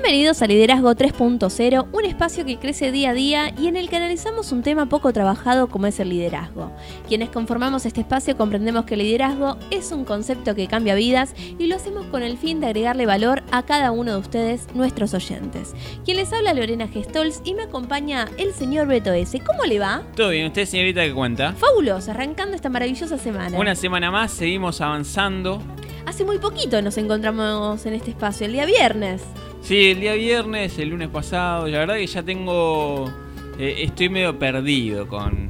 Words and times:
Bienvenidos 0.00 0.42
a 0.42 0.46
Liderazgo 0.46 0.94
3.0, 0.94 1.88
un 1.92 2.04
espacio 2.04 2.46
que 2.46 2.56
crece 2.56 2.92
día 2.92 3.10
a 3.10 3.14
día 3.14 3.52
y 3.58 3.66
en 3.66 3.76
el 3.76 3.90
que 3.90 3.96
analizamos 3.96 4.52
un 4.52 4.62
tema 4.62 4.88
poco 4.88 5.12
trabajado 5.12 5.66
como 5.66 5.88
es 5.88 5.98
el 5.98 6.10
liderazgo. 6.10 6.70
Quienes 7.08 7.30
conformamos 7.30 7.84
este 7.84 8.02
espacio 8.02 8.36
comprendemos 8.36 8.84
que 8.84 8.94
el 8.94 9.00
liderazgo 9.00 9.58
es 9.72 9.90
un 9.90 10.04
concepto 10.04 10.54
que 10.54 10.68
cambia 10.68 10.94
vidas 10.94 11.34
y 11.58 11.66
lo 11.66 11.74
hacemos 11.74 12.06
con 12.06 12.22
el 12.22 12.38
fin 12.38 12.60
de 12.60 12.68
agregarle 12.68 13.06
valor 13.06 13.42
a 13.50 13.64
cada 13.64 13.90
uno 13.90 14.12
de 14.12 14.18
ustedes, 14.18 14.68
nuestros 14.72 15.14
oyentes. 15.14 15.74
Quien 16.04 16.16
les 16.16 16.32
habla 16.32 16.54
Lorena 16.54 16.86
Gestols 16.86 17.42
y 17.44 17.54
me 17.54 17.64
acompaña 17.64 18.28
el 18.38 18.54
señor 18.54 18.86
Beto 18.86 19.12
S. 19.12 19.40
¿Cómo 19.40 19.64
le 19.64 19.80
va? 19.80 20.04
Todo 20.14 20.30
bien, 20.30 20.46
¿usted 20.46 20.64
señorita 20.64 21.02
qué 21.02 21.12
cuenta? 21.12 21.54
Fabuloso, 21.54 22.12
arrancando 22.12 22.54
esta 22.54 22.68
maravillosa 22.68 23.18
semana. 23.18 23.58
Una 23.58 23.74
semana 23.74 24.12
más, 24.12 24.30
seguimos 24.30 24.80
avanzando. 24.80 25.60
Hace 26.06 26.24
muy 26.24 26.38
poquito 26.38 26.80
nos 26.82 26.96
encontramos 26.98 27.84
en 27.84 27.94
este 27.94 28.12
espacio, 28.12 28.46
el 28.46 28.52
día 28.52 28.64
viernes. 28.64 29.22
Sí, 29.60 29.90
el 29.90 30.00
día 30.00 30.14
viernes, 30.14 30.78
el 30.78 30.90
lunes 30.90 31.08
pasado, 31.08 31.66
la 31.66 31.78
verdad 31.78 31.96
que 31.96 32.06
ya 32.06 32.22
tengo... 32.22 33.10
Eh, 33.58 33.82
estoy 33.82 34.08
medio 34.08 34.38
perdido 34.38 35.08
con, 35.08 35.48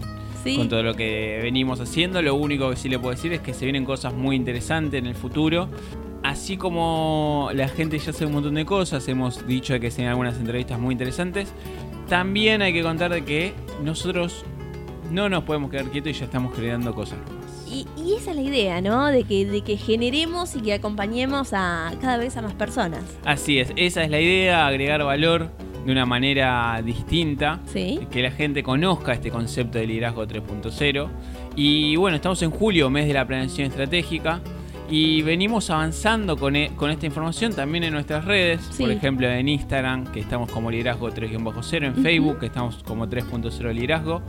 con 0.56 0.68
todo 0.68 0.82
lo 0.82 0.94
que 0.94 1.40
venimos 1.42 1.80
haciendo. 1.80 2.20
Lo 2.22 2.34
único 2.34 2.70
que 2.70 2.76
sí 2.76 2.88
le 2.88 2.98
puedo 2.98 3.14
decir 3.14 3.32
es 3.32 3.40
que 3.40 3.52
se 3.52 3.64
vienen 3.66 3.84
cosas 3.84 4.14
muy 4.14 4.34
interesantes 4.34 4.98
en 4.98 5.06
el 5.06 5.14
futuro. 5.14 5.68
Así 6.22 6.56
como 6.56 7.50
la 7.54 7.68
gente 7.68 7.98
ya 7.98 8.12
sabe 8.12 8.26
un 8.26 8.32
montón 8.32 8.54
de 8.54 8.64
cosas, 8.64 9.06
hemos 9.08 9.46
dicho 9.46 9.78
que 9.78 9.90
se 9.90 9.98
vienen 9.98 10.10
algunas 10.10 10.36
entrevistas 10.36 10.80
muy 10.80 10.92
interesantes. 10.92 11.52
También 12.08 12.62
hay 12.62 12.72
que 12.72 12.82
contar 12.82 13.12
de 13.12 13.24
que 13.24 13.52
nosotros 13.84 14.44
no 15.12 15.28
nos 15.28 15.44
podemos 15.44 15.70
quedar 15.70 15.90
quietos 15.90 16.10
y 16.10 16.14
ya 16.14 16.24
estamos 16.24 16.54
creando 16.54 16.94
cosas 16.94 17.18
y, 17.70 17.86
esa 18.14 18.30
es 18.30 18.36
la 18.36 18.42
idea, 18.42 18.80
¿no? 18.80 19.06
De 19.06 19.24
que, 19.24 19.46
de 19.46 19.60
que 19.62 19.76
generemos 19.76 20.56
y 20.56 20.60
que 20.60 20.74
acompañemos 20.74 21.52
a 21.52 21.92
cada 22.00 22.16
vez 22.16 22.36
a 22.36 22.42
más 22.42 22.54
personas. 22.54 23.02
Así 23.24 23.58
es, 23.58 23.72
esa 23.76 24.02
es 24.02 24.10
la 24.10 24.20
idea, 24.20 24.66
agregar 24.66 25.04
valor 25.04 25.50
de 25.84 25.92
una 25.92 26.04
manera 26.04 26.80
distinta, 26.84 27.60
¿Sí? 27.66 28.00
que 28.10 28.22
la 28.22 28.30
gente 28.30 28.62
conozca 28.62 29.12
este 29.12 29.30
concepto 29.30 29.78
de 29.78 29.86
liderazgo 29.86 30.26
3.0. 30.26 31.08
Y 31.56 31.96
bueno, 31.96 32.16
estamos 32.16 32.42
en 32.42 32.50
julio, 32.50 32.90
mes 32.90 33.06
de 33.06 33.14
la 33.14 33.26
planeación 33.26 33.68
estratégica, 33.68 34.40
y 34.90 35.22
venimos 35.22 35.68
avanzando 35.70 36.36
con, 36.36 36.56
e, 36.56 36.70
con 36.74 36.90
esta 36.90 37.06
información 37.06 37.52
también 37.52 37.84
en 37.84 37.92
nuestras 37.92 38.24
redes, 38.24 38.60
por 38.78 38.90
ejemplo 38.90 39.28
en 39.28 39.48
Instagram, 39.48 40.10
que 40.12 40.20
estamos 40.20 40.50
como 40.50 40.70
liderazgo 40.70 41.10
3.0, 41.10 41.86
en 41.86 41.94
Facebook, 41.96 42.40
que 42.40 42.46
estamos 42.46 42.82
como 42.82 43.06
3.0 43.06 43.72
liderazgo. 43.72 44.22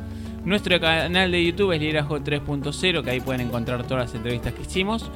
Nuestro 0.45 0.80
canal 0.80 1.32
de 1.32 1.44
YouTube 1.44 1.73
es 1.73 1.82
Liderazgo 1.82 2.20
3.0, 2.20 3.04
que 3.04 3.09
ahí 3.09 3.20
pueden 3.20 3.42
encontrar 3.42 3.84
todas 3.84 4.06
las 4.06 4.16
entrevistas 4.16 4.54
que 4.54 4.62
hicimos. 4.62 5.12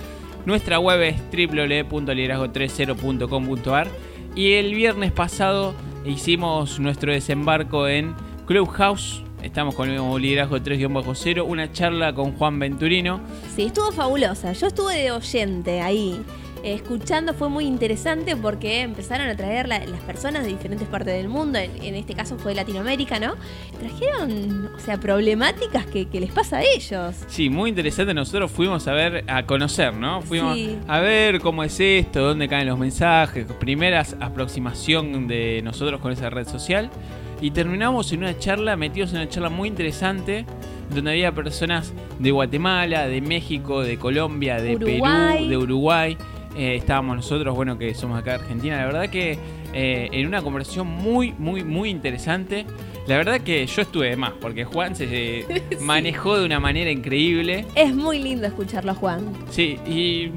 Nuestra 0.45 0.79
web 0.79 1.01
es 1.01 1.15
www.liderazgo30.com.ar. 1.31 3.87
Y 4.35 4.53
el 4.53 4.73
viernes 4.73 5.11
pasado 5.11 5.75
hicimos 6.05 6.79
nuestro 6.79 7.13
desembarco 7.13 7.87
en 7.87 8.15
Clubhouse. 8.45 9.23
Estamos 9.41 9.73
con 9.75 9.89
el 9.89 10.21
Liderazgo 10.21 10.57
3.0, 10.57 11.45
una 11.45 11.71
charla 11.71 12.13
con 12.13 12.33
Juan 12.33 12.59
Venturino. 12.59 13.21
Sí, 13.55 13.63
estuvo 13.63 13.91
fabulosa. 13.91 14.53
Yo 14.53 14.67
estuve 14.67 14.95
de 14.95 15.11
oyente 15.11 15.81
ahí 15.81 16.21
escuchando 16.63 17.33
fue 17.33 17.49
muy 17.49 17.65
interesante 17.65 18.35
porque 18.35 18.81
empezaron 18.81 19.27
a 19.27 19.35
traer 19.35 19.67
las 19.67 20.01
personas 20.05 20.43
de 20.43 20.49
diferentes 20.49 20.87
partes 20.87 21.13
del 21.13 21.27
mundo, 21.27 21.59
en, 21.59 21.95
este 21.95 22.13
caso 22.13 22.37
fue 22.37 22.55
Latinoamérica, 22.55 23.19
¿no? 23.19 23.35
Trajeron, 23.79 24.71
o 24.73 24.79
sea, 24.79 24.97
problemáticas 24.99 25.85
que, 25.85 26.07
les 26.13 26.31
pasa 26.31 26.57
a 26.57 26.63
ellos. 26.63 27.15
Sí, 27.27 27.49
muy 27.49 27.69
interesante. 27.69 28.13
Nosotros 28.13 28.49
fuimos 28.51 28.87
a 28.87 28.93
ver, 28.93 29.25
a 29.27 29.45
conocer, 29.45 29.93
¿no? 29.93 30.21
Fuimos 30.21 30.57
a 30.87 30.99
ver 30.99 31.41
cómo 31.41 31.63
es 31.63 31.79
esto, 31.79 32.21
dónde 32.21 32.47
caen 32.47 32.67
los 32.67 32.79
mensajes, 32.79 33.45
primeras 33.59 34.15
aproximación 34.19 35.27
de 35.27 35.61
nosotros 35.63 35.99
con 35.99 36.11
esa 36.11 36.29
red 36.29 36.47
social. 36.47 36.89
Y 37.41 37.51
terminamos 37.51 38.11
en 38.13 38.19
una 38.19 38.37
charla, 38.39 38.77
metidos 38.77 39.11
en 39.11 39.17
una 39.17 39.27
charla 39.27 39.49
muy 39.49 39.67
interesante, 39.67 40.45
donde 40.93 41.11
había 41.11 41.33
personas 41.33 41.93
de 42.19 42.31
Guatemala, 42.31 43.07
de 43.07 43.19
México, 43.19 43.81
de 43.81 43.97
Colombia, 43.97 44.61
de 44.61 44.77
Perú, 44.77 45.03
de 45.49 45.57
Uruguay. 45.57 46.17
Eh, 46.55 46.75
estábamos 46.75 47.15
nosotros, 47.15 47.55
bueno, 47.55 47.77
que 47.77 47.93
somos 47.93 48.19
acá 48.19 48.31
de 48.31 48.43
Argentina. 48.43 48.77
La 48.77 48.85
verdad 48.85 49.09
que 49.09 49.37
eh, 49.73 50.09
en 50.11 50.27
una 50.27 50.41
conversación 50.41 50.87
muy, 50.87 51.33
muy, 51.37 51.63
muy 51.63 51.89
interesante. 51.89 52.65
La 53.07 53.17
verdad 53.17 53.41
que 53.41 53.65
yo 53.65 53.81
estuve 53.81 54.09
de 54.09 54.15
más, 54.15 54.33
porque 54.39 54.63
Juan 54.63 54.95
se 54.95 55.45
manejó 55.81 56.37
de 56.37 56.45
una 56.45 56.59
manera 56.59 56.91
increíble. 56.91 57.65
Es 57.75 57.93
muy 57.93 58.19
lindo 58.19 58.47
escucharlo 58.47 58.91
a 58.91 58.95
Juan. 58.95 59.33
Sí, 59.49 59.77
y 59.85 60.31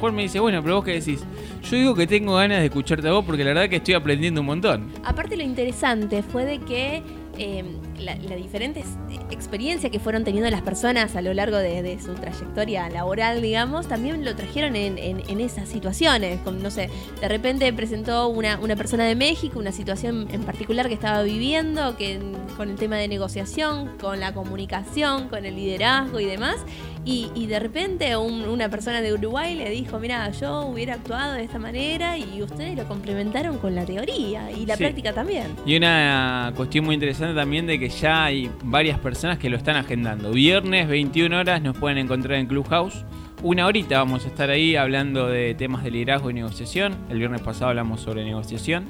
Juan 0.00 0.14
me 0.14 0.22
dice, 0.22 0.40
bueno, 0.40 0.62
pero 0.62 0.76
vos 0.76 0.84
qué 0.84 0.92
decís. 0.92 1.24
Yo 1.62 1.76
digo 1.76 1.94
que 1.94 2.06
tengo 2.06 2.36
ganas 2.36 2.60
de 2.60 2.66
escucharte 2.66 3.06
a 3.08 3.12
vos 3.12 3.24
porque 3.24 3.44
la 3.44 3.52
verdad 3.52 3.68
que 3.68 3.76
estoy 3.76 3.94
aprendiendo 3.94 4.40
un 4.40 4.46
montón. 4.46 4.90
Aparte 5.04 5.36
lo 5.36 5.42
interesante 5.42 6.22
fue 6.22 6.44
de 6.44 6.58
que 6.60 7.02
eh, 7.36 7.64
las 8.00 8.22
la 8.24 8.36
diferentes 8.36 8.84
experiencias 9.30 9.90
que 9.90 9.98
fueron 9.98 10.24
teniendo 10.24 10.50
las 10.50 10.62
personas 10.62 11.16
a 11.16 11.22
lo 11.22 11.32
largo 11.34 11.56
de, 11.56 11.98
su 12.00 12.14
trayectoria 12.14 12.88
laboral, 12.88 13.42
digamos, 13.42 13.88
también 13.88 14.24
lo 14.24 14.34
trajeron 14.34 14.76
en, 14.76 15.40
esas 15.40 15.68
situaciones. 15.68 16.40
Como, 16.40 16.58
no 16.58 16.70
sé, 16.70 16.90
de 17.20 17.28
repente 17.28 17.72
presentó 17.72 18.28
una, 18.28 18.58
una, 18.58 18.76
persona 18.76 19.04
de 19.04 19.14
México 19.14 19.58
una 19.58 19.72
situación 19.72 20.28
en 20.30 20.42
particular 20.42 20.88
que 20.88 20.94
estaba 20.94 21.22
viviendo, 21.22 21.96
que 21.96 22.20
con 22.56 22.70
el 22.70 22.76
tema 22.76 22.96
de 22.96 23.08
negociación, 23.08 23.96
con 24.00 24.20
la 24.20 24.32
comunicación, 24.32 25.28
con 25.28 25.44
el 25.44 25.56
liderazgo 25.56 26.20
y 26.20 26.26
demás. 26.26 26.56
Y, 27.04 27.46
de 27.46 27.58
repente 27.58 28.14
una 28.18 28.68
persona 28.68 29.00
de 29.00 29.14
Uruguay 29.14 29.54
le 29.54 29.70
dijo, 29.70 29.98
mira, 29.98 30.30
yo 30.32 30.66
hubiera 30.66 30.94
actuado 30.94 31.32
de 31.34 31.44
esta 31.44 31.58
manera 31.58 32.18
y 32.18 32.42
ustedes 32.42 32.76
lo 32.76 32.86
complementaron 32.86 33.56
con 33.56 33.74
la 33.74 33.86
teoría 33.86 34.50
y 34.50 34.66
la 34.66 34.76
práctica 34.76 35.14
también. 35.14 35.46
Y 35.64 35.76
una 35.76 36.52
cuestión 36.54 36.84
muy 36.84 36.94
interesante 36.94 37.34
también 37.34 37.66
de 37.66 37.78
que 37.78 37.87
ya 37.88 38.24
hay 38.24 38.50
varias 38.64 38.98
personas 38.98 39.38
que 39.38 39.50
lo 39.50 39.56
están 39.56 39.76
agendando. 39.76 40.30
Viernes 40.32 40.88
21 40.88 41.38
horas 41.38 41.62
nos 41.62 41.76
pueden 41.76 41.98
encontrar 41.98 42.38
en 42.38 42.46
Clubhouse. 42.46 43.04
Una 43.42 43.66
horita 43.66 43.98
vamos 43.98 44.24
a 44.24 44.28
estar 44.28 44.50
ahí 44.50 44.74
hablando 44.74 45.28
de 45.28 45.54
temas 45.54 45.84
de 45.84 45.90
liderazgo 45.92 46.30
y 46.30 46.34
negociación. 46.34 46.96
El 47.08 47.18
viernes 47.18 47.40
pasado 47.40 47.70
hablamos 47.70 48.00
sobre 48.00 48.24
negociación. 48.24 48.86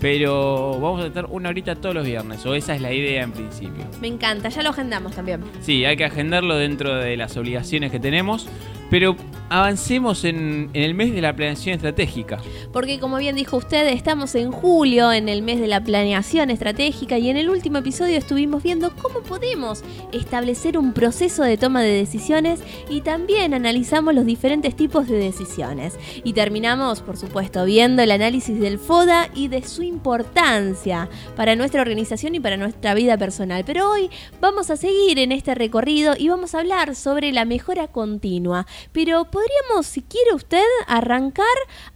Pero 0.00 0.78
vamos 0.80 1.02
a 1.02 1.06
estar 1.06 1.26
una 1.26 1.48
horita 1.48 1.76
todos 1.76 1.94
los 1.94 2.04
viernes, 2.04 2.44
o 2.44 2.54
esa 2.54 2.74
es 2.74 2.82
la 2.82 2.92
idea 2.92 3.22
en 3.22 3.32
principio. 3.32 3.86
Me 4.00 4.08
encanta, 4.08 4.48
ya 4.48 4.62
lo 4.62 4.70
agendamos 4.70 5.14
también. 5.14 5.40
Sí, 5.60 5.84
hay 5.84 5.96
que 5.96 6.04
agendarlo 6.04 6.56
dentro 6.56 6.96
de 6.96 7.16
las 7.16 7.36
obligaciones 7.36 7.90
que 7.90 8.00
tenemos. 8.00 8.48
Pero 8.90 9.16
avancemos 9.48 10.24
en, 10.24 10.70
el 10.74 10.94
mes 10.94 11.14
de 11.14 11.20
la 11.20 11.34
planeación 11.34 11.76
estratégica. 11.76 12.38
Porque 12.72 12.98
como 12.98 13.18
bien 13.18 13.36
dijo 13.36 13.56
usted, 13.56 13.88
estamos 13.88 14.34
en 14.34 14.52
julio, 14.52 15.12
en 15.12 15.28
el 15.28 15.42
mes 15.42 15.60
de 15.60 15.66
la 15.66 15.82
planeación 15.82 16.50
estratégica, 16.50 17.18
y 17.18 17.30
en 17.30 17.36
el 17.36 17.48
último 17.48 17.78
episodio 17.78 18.16
estuvimos 18.16 18.62
viendo 18.62 18.94
cómo 18.96 19.20
podemos 19.20 19.82
establecer 20.12 20.78
un 20.78 20.92
proceso 20.92 21.42
de 21.42 21.56
toma 21.56 21.82
de 21.82 21.92
decisiones 21.92 22.60
y 22.88 23.00
también 23.00 23.54
analizamos 23.54 24.14
los 24.14 24.26
diferentes 24.26 24.74
tipos 24.74 25.08
de 25.08 25.16
decisiones. 25.16 25.94
Y 26.24 26.32
terminamos, 26.32 27.00
por 27.00 27.16
supuesto, 27.16 27.64
viendo 27.64 28.02
el 28.02 28.10
análisis 28.10 28.58
del 28.58 28.78
FODA 28.78 29.28
y 29.34 29.48
de 29.48 29.62
su 29.62 29.82
importancia 29.82 31.08
para 31.36 31.56
nuestra 31.56 31.82
organización 31.82 32.34
y 32.34 32.40
para 32.40 32.56
nuestra 32.56 32.94
vida 32.94 33.16
personal. 33.18 33.64
Pero 33.64 33.90
hoy 33.90 34.10
vamos 34.40 34.70
a 34.70 34.76
seguir 34.76 35.18
en 35.18 35.32
este 35.32 35.54
recorrido 35.54 36.14
y 36.18 36.28
vamos 36.28 36.54
a 36.54 36.60
hablar 36.60 36.94
sobre 36.94 37.32
la 37.32 37.44
mejora 37.44 37.88
continua 37.88 38.66
pero 38.92 39.24
podríamos, 39.34 39.86
si 39.86 40.02
quiere 40.02 40.32
usted, 40.32 40.64
arrancar 40.86 41.44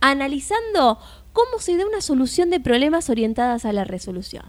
analizando 0.00 0.98
cómo 1.32 1.60
se 1.60 1.76
da 1.76 1.86
una 1.86 2.00
solución 2.00 2.50
de 2.50 2.58
problemas 2.58 3.10
orientadas 3.10 3.64
a 3.64 3.72
la 3.72 3.84
resolución. 3.84 4.44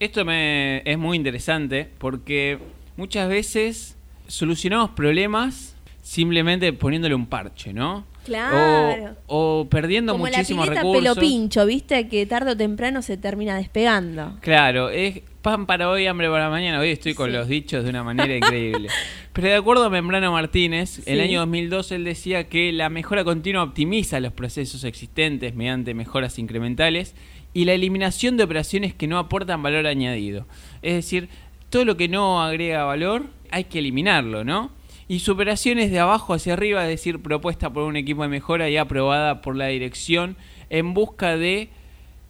Esto 0.00 0.24
me, 0.24 0.82
es 0.84 0.98
muy 0.98 1.16
interesante 1.16 1.88
porque 1.98 2.58
muchas 2.96 3.28
veces 3.28 3.96
solucionamos 4.26 4.90
problemas 4.90 5.76
simplemente 6.02 6.72
poniéndole 6.72 7.14
un 7.14 7.26
parche, 7.26 7.72
¿no? 7.72 8.04
Claro. 8.24 9.16
O, 9.26 9.66
perdiendo 9.70 10.12
Como 10.12 10.26
muchísimos 10.26 10.66
la 10.66 10.74
recursos. 10.74 11.02
pelo 11.02 11.14
pincho, 11.16 11.66
¿viste? 11.66 12.08
Que 12.08 12.26
tarde 12.26 12.52
o 12.52 12.56
temprano 12.56 13.02
se 13.02 13.16
termina 13.16 13.56
despegando. 13.56 14.36
Claro, 14.40 14.90
es 14.90 15.20
pan 15.42 15.66
para 15.66 15.90
hoy, 15.90 16.06
hambre 16.06 16.30
para 16.30 16.48
mañana. 16.48 16.80
Hoy 16.80 16.90
estoy 16.90 17.14
con 17.14 17.32
los 17.32 17.48
dichos 17.48 17.84
de 17.84 17.90
una 17.90 18.02
manera 18.04 18.34
increíble. 18.36 18.88
Pero 19.32 19.48
de 19.48 19.54
acuerdo 19.54 19.84
a 19.84 19.90
Membrano 19.90 20.32
Martínez, 20.32 21.06
en 21.06 21.14
el 21.14 21.20
año 21.20 21.40
2012 21.40 21.96
él 21.96 22.04
decía 22.04 22.48
que 22.48 22.72
la 22.72 22.88
mejora 22.88 23.24
continua 23.24 23.62
optimiza 23.62 24.20
los 24.20 24.32
procesos 24.32 24.84
existentes 24.84 25.54
mediante 25.54 25.92
mejoras 25.92 26.38
incrementales 26.38 27.14
y 27.52 27.66
la 27.66 27.74
eliminación 27.74 28.36
de 28.36 28.44
operaciones 28.44 28.94
que 28.94 29.06
no 29.06 29.18
aportan 29.18 29.62
valor 29.62 29.86
añadido. 29.86 30.46
Es 30.82 30.94
decir, 30.94 31.28
todo 31.68 31.84
lo 31.84 31.96
que 31.96 32.08
no 32.08 32.42
agrega 32.42 32.84
valor 32.84 33.26
hay 33.50 33.64
que 33.64 33.80
eliminarlo, 33.80 34.44
¿no? 34.44 34.70
Y 35.06 35.18
su 35.18 35.32
operación 35.32 35.78
es 35.78 35.90
de 35.90 35.98
abajo 35.98 36.32
hacia 36.32 36.54
arriba, 36.54 36.82
es 36.84 36.88
decir, 36.88 37.20
propuesta 37.20 37.70
por 37.70 37.84
un 37.84 37.96
equipo 37.96 38.22
de 38.22 38.28
mejora 38.28 38.70
y 38.70 38.76
aprobada 38.78 39.42
por 39.42 39.54
la 39.54 39.66
dirección 39.66 40.36
en 40.70 40.94
busca 40.94 41.36
de 41.36 41.68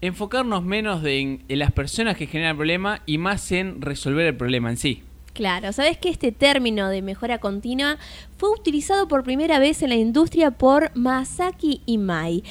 enfocarnos 0.00 0.65
menos 0.65 1.03
en, 1.05 1.44
las 1.49 1.73
personas 1.73 2.17
que 2.17 2.26
generan 2.26 2.53
el 2.53 2.56
problema 2.56 3.00
y 3.06 3.19
más 3.19 3.53
en 3.53 3.81
resolver 3.81 4.26
el 4.26 4.37
problema 4.37 4.71
en 4.71 4.76
sí. 4.76 5.03
Claro, 5.32 5.73
sabes 5.73 5.99
que 5.99 6.11
este 6.11 6.31
término 6.31 6.88
de 6.88 7.03
mejora 7.03 7.38
continua 7.38 7.99
fue 8.37 8.50
utilizado 8.50 9.09
por 9.09 9.25
primera 9.25 9.59
vez 9.59 9.82
en 9.82 9.88
la 9.88 9.97
industria 9.97 10.50
por 10.53 10.91
Masaki 10.97 11.81
Imai. 11.87 12.43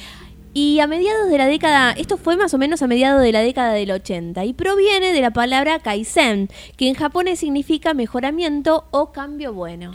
Y 0.52 0.78
a 0.80 0.86
mediados 0.86 1.28
de 1.28 1.38
la 1.38 1.46
década, 1.46 1.92
esto 1.92 2.16
fue 2.16 2.36
más 2.36 2.54
o 2.54 2.58
menos 2.58 2.80
a 2.82 2.86
mediados 2.86 3.22
de 3.22 3.32
la 3.32 3.40
década 3.40 3.72
del 3.72 3.90
80 3.90 4.44
y 4.44 4.52
proviene 4.52 5.12
de 5.12 5.20
la 5.20 5.32
palabra 5.32 5.80
kaizen, 5.80 6.48
que 6.76 6.88
en 6.88 6.94
japonés 6.94 7.40
significa 7.40 7.92
mejoramiento 7.92 8.86
o 8.90 9.12
cambio 9.12 9.52
bueno. 9.52 9.92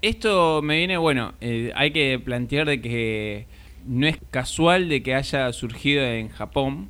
Esto 0.00 0.62
me 0.62 0.78
viene, 0.78 0.96
bueno, 0.96 1.34
eh, 1.40 1.72
hay 1.74 1.90
que 1.90 2.18
plantear 2.18 2.66
de 2.66 2.80
que 2.80 3.46
no 3.86 4.06
es 4.06 4.16
casual 4.30 4.88
de 4.88 5.02
que 5.02 5.14
haya 5.14 5.52
surgido 5.52 6.04
en 6.04 6.28
Japón, 6.28 6.88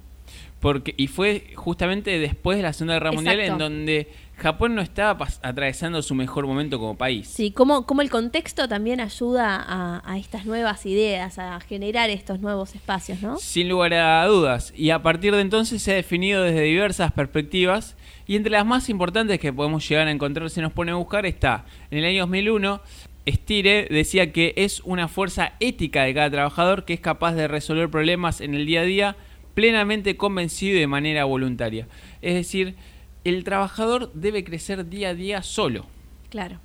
porque 0.61 0.95
y 0.97 1.07
fue 1.07 1.45
justamente 1.55 2.19
después 2.19 2.57
de 2.59 2.65
la 2.65 2.73
Segunda 2.73 2.95
Guerra 2.95 3.13
Mundial 3.13 3.41
en 3.41 3.59
donde 3.59 4.09
Japón 4.39 4.77
no 4.77 4.83
estaba 4.83 5.27
atravesando 5.43 6.01
su 6.01 6.15
mejor 6.15 6.47
momento 6.47 6.79
como 6.79 6.97
país. 6.97 7.29
Sí, 7.29 7.51
como, 7.51 7.87
como 7.87 8.03
el 8.03 8.11
contexto 8.11 8.69
también 8.69 9.01
ayuda 9.01 10.03
a, 10.05 10.19
estas 10.19 10.47
nuevas 10.47 10.87
ideas, 10.87 11.39
a 11.39 11.59
generar 11.61 12.09
estos 12.09 12.41
nuevos 12.41 12.75
espacios, 12.75 13.21
¿no? 13.21 13.37
Sin 13.39 13.69
lugar 13.69 13.95
a 13.95 14.25
dudas. 14.27 14.73
Y 14.77 14.91
a 14.91 15.03
partir 15.03 15.35
de 15.35 15.41
entonces 15.41 15.83
se 15.83 15.93
ha 15.93 15.97
definido 15.97 16.43
desde 16.43 16.63
diversas 16.63 17.13
perspectivas. 17.13 17.97
Y 18.27 18.37
entre 18.37 18.53
las 18.53 18.65
más 18.65 18.89
importantes 18.89 19.41
que 19.41 19.53
podemos 19.53 19.89
llegar 19.89 20.07
a 20.07 20.11
encontrar 20.11 20.49
si 20.51 20.61
nos 20.61 20.73
pone 20.73 20.93
a 20.93 20.95
buscar 20.95 21.27
está, 21.27 21.65
en 21.91 21.99
el 21.99 22.05
año 22.05 22.21
2001, 22.23 22.81
Stire 23.27 23.89
decía 23.91 24.33
que 24.33 24.55
es 24.57 24.81
una 24.85 25.09
fuerza 25.09 25.55
ética 25.61 26.05
de 26.05 26.15
cada 26.15 26.31
trabajador 26.31 26.85
que 26.85 26.95
es 26.95 27.01
capaz 27.01 27.35
de 27.35 27.49
resolver 27.49 27.91
problemas 27.91 28.41
en 28.41 28.55
el 28.55 28.67
día 28.67 28.83
a 28.83 28.85
día 28.85 29.17
plenamente 29.55 30.17
convencido 30.17 30.77
y 30.77 30.81
de 30.81 30.87
manera 30.87 31.25
voluntaria. 31.25 31.89
Es 32.23 32.35
decir, 32.35 32.77
el 33.29 33.45
trabajador 33.45 34.13
debe 34.15 34.45
crecer 34.45 34.89
día 34.89 35.11
a 35.11 35.15
día 35.15 35.43
solo. 35.43 35.87
Claro. 36.31 36.61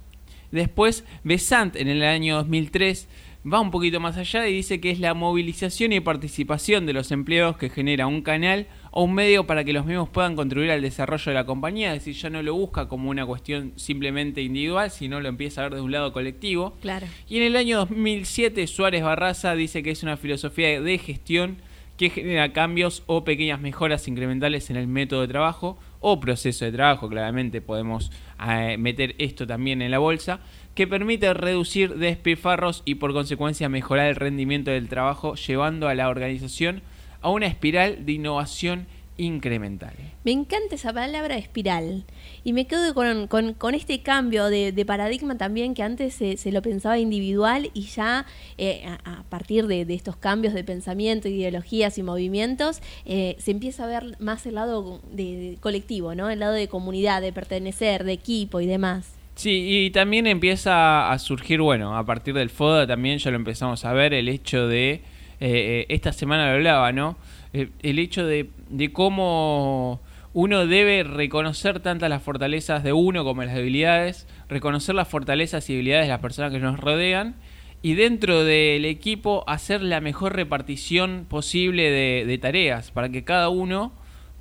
Después, 0.52 1.04
Besant 1.24 1.76
en 1.76 1.88
el 1.88 2.04
año 2.04 2.36
2003 2.38 3.08
va 3.52 3.60
un 3.60 3.72
poquito 3.72 4.00
más 4.00 4.18
allá 4.18 4.48
y 4.48 4.54
dice 4.54 4.80
que 4.80 4.92
es 4.92 5.00
la 5.00 5.14
movilización 5.14 5.92
y 5.92 6.00
participación 6.00 6.86
de 6.86 6.94
los 6.94 7.12
empleados 7.12 7.58
que 7.58 7.70
genera 7.70 8.08
un 8.08 8.22
canal 8.22 8.68
o 8.92 9.04
un 9.04 9.14
medio 9.14 9.46
para 9.46 9.64
que 9.64 9.74
los 9.74 9.86
mismos 9.86 10.10
puedan 10.10 10.36
contribuir 10.36 10.72
al 10.72 10.82
desarrollo 10.82 11.32
de 11.32 11.34
la 11.34 11.46
compañía, 11.46 11.94
es 11.94 12.06
decir, 12.06 12.22
ya 12.22 12.30
no 12.30 12.42
lo 12.42 12.54
busca 12.54 12.88
como 12.88 13.10
una 13.10 13.26
cuestión 13.26 13.74
simplemente 13.76 14.42
individual, 14.42 14.92
sino 14.92 15.20
lo 15.20 15.28
empieza 15.28 15.62
a 15.62 15.64
ver 15.66 15.76
de 15.76 15.82
un 15.82 15.92
lado 15.92 16.14
colectivo. 16.14 16.78
Claro. 16.82 17.08
Y 17.28 17.38
en 17.38 17.44
el 17.44 17.56
año 17.56 17.80
2007 17.80 18.68
Suárez 18.68 19.04
Barraza 19.04 19.56
dice 19.56 19.84
que 19.84 19.92
es 19.92 20.04
una 20.04 20.18
filosofía 20.18 20.80
de 20.80 20.98
gestión 20.98 21.58
que 21.98 22.10
genera 22.10 22.54
cambios 22.54 23.04
o 23.06 23.24
pequeñas 23.24 23.62
mejoras 23.62 24.08
incrementales 24.08 24.70
en 24.70 24.78
el 24.78 24.88
método 24.88 25.22
de 25.22 25.28
trabajo 25.28 25.78
o 26.00 26.20
proceso 26.20 26.66
de 26.66 26.72
trabajo, 26.72 27.08
claramente 27.08 27.62
podemos 27.62 28.12
eh, 28.46 28.78
meter 28.78 29.16
esto 29.20 29.48
también 29.48 29.82
en 29.82 29.92
la 29.92 30.00
bolsa, 30.00 30.40
que 30.76 30.88
permite 30.88 31.34
reducir 31.34 31.96
despilfarros 31.96 32.82
y 32.86 32.96
por 32.96 33.14
consecuencia 33.14 33.70
mejorar 33.70 34.08
el 34.08 34.16
rendimiento 34.16 34.72
del 34.72 34.90
trabajo, 34.90 35.36
llevando 35.36 35.88
a 35.88 35.96
la 35.96 36.10
organización 36.10 36.82
a 37.22 37.30
una 37.30 37.46
espiral 37.46 38.06
de 38.06 38.12
innovación 38.14 38.88
incremental. 39.18 39.94
Me 40.24 40.32
encanta 40.32 40.76
esa 40.76 40.92
palabra 40.92 41.38
espiral 41.38 42.04
y 42.44 42.54
me 42.54 42.66
quedo 42.66 42.94
con, 42.94 43.76
este 43.76 44.02
cambio 44.02 44.46
de, 44.50 44.86
paradigma 44.86 45.38
también 45.38 45.74
que 45.74 45.84
antes 45.84 46.16
se, 46.16 46.52
lo 46.52 46.62
pensaba 46.62 46.98
individual 46.98 47.70
y 47.74 47.84
ya 47.84 48.26
eh, 48.58 48.84
a, 49.06 49.24
partir 49.30 49.68
de, 49.68 49.86
estos 49.94 50.16
cambios 50.16 50.54
de 50.54 50.64
pensamiento, 50.64 51.28
ideologías 51.28 51.98
y 51.98 52.04
movimientos 52.04 52.82
eh, 53.06 53.36
se 53.40 53.52
empieza 53.52 53.84
a 53.84 53.88
ver 53.88 54.16
más 54.20 54.46
el 54.46 54.56
lado 54.56 55.02
de, 55.12 55.58
colectivo, 55.60 56.16
¿no? 56.16 56.30
el 56.30 56.40
lado 56.40 56.54
de 56.54 56.68
comunidad, 56.68 57.22
de 57.22 57.32
pertenecer, 57.32 58.04
de 58.04 58.14
equipo 58.14 58.62
y 58.62 58.66
demás. 58.66 59.16
Sí, 59.36 59.86
y 59.86 59.90
también 59.92 60.28
empieza 60.28 61.12
a 61.12 61.18
surgir, 61.18 61.60
bueno, 61.60 61.98
a 61.98 62.06
partir 62.06 62.36
del 62.36 62.50
FODA 62.50 62.86
también 62.86 63.18
ya 63.18 63.32
lo 63.32 63.38
empezamos 63.38 63.84
a 63.84 63.92
ver, 63.92 64.14
el 64.14 64.30
hecho 64.30 64.68
de, 64.68 65.02
eh, 65.40 65.86
esta 65.90 66.14
semana 66.14 66.48
lo 66.48 66.54
hablaba, 66.54 66.92
¿no? 66.92 67.18
El 67.54 68.00
hecho 68.00 68.26
de, 68.26 68.50
de 68.70 68.92
cómo 68.92 70.02
uno 70.34 70.66
debe 70.66 71.04
reconocer 71.04 71.80
tantas 71.80 72.10
las 72.10 72.24
fortalezas 72.24 72.84
de 72.84 72.92
uno 72.92 73.24
como 73.24 73.44
las 73.44 73.54
debilidades, 73.54 74.28
reconocer 74.50 74.96
las 74.96 75.08
fortalezas 75.08 75.70
y 75.70 75.74
debilidades 75.74 76.06
de 76.06 76.10
las 76.10 76.22
personas 76.22 76.52
que 76.52 76.60
nos 76.60 76.80
rodean 76.80 77.36
y 77.84 77.94
dentro 77.94 78.44
del 78.44 78.86
equipo 78.86 79.44
hacer 79.46 79.84
la 79.84 80.02
mejor 80.02 80.36
repartición 80.36 81.28
posible 81.30 81.92
de, 81.92 82.38
tareas 82.40 82.92
para 82.92 83.10
que 83.10 83.24
cada 83.24 83.50
uno 83.50 83.92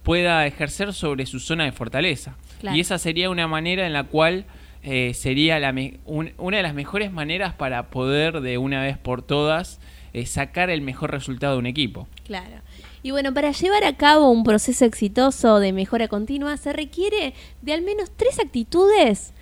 pueda 0.02 0.46
ejercer 0.46 0.94
sobre 0.94 1.26
su 1.26 1.40
zona 1.40 1.64
de 1.64 1.72
fortaleza. 1.72 2.36
Y 2.72 2.80
esa 2.80 2.98
sería 2.98 3.28
una 3.28 3.48
manera 3.48 3.84
en 3.84 3.92
la 3.92 4.04
cual 4.04 4.46
eh, 4.82 5.12
sería 5.14 5.58
la 5.58 5.74
una 6.06 6.56
de 6.56 6.62
las 6.62 6.74
mejores 6.74 7.12
maneras 7.12 7.52
para 7.54 7.90
poder 7.90 8.40
de 8.40 8.58
una 8.58 8.80
vez 8.80 8.96
por 8.96 9.22
todas 9.22 9.80
eh, 10.12 10.24
sacar 10.26 10.70
el 10.70 10.80
mejor 10.80 11.10
resultado 11.10 11.54
de 11.54 11.58
un 11.58 11.66
equipo. 11.66 12.06
Claro. 12.24 12.62
Y 13.02 13.10
bueno, 13.10 13.34
para 13.34 13.50
llevar 13.50 13.84
a 13.84 13.96
cabo 13.96 14.30
un 14.30 14.44
proceso 14.44 14.84
exitoso 14.84 15.58
de 15.58 15.72
mejora 15.72 16.06
continua 16.06 16.56
se 16.56 16.72
requiere 16.72 17.34
de 17.60 17.72
al 17.72 17.82
menos 17.82 18.10
tres 18.16 18.38
actitudes 18.38 19.32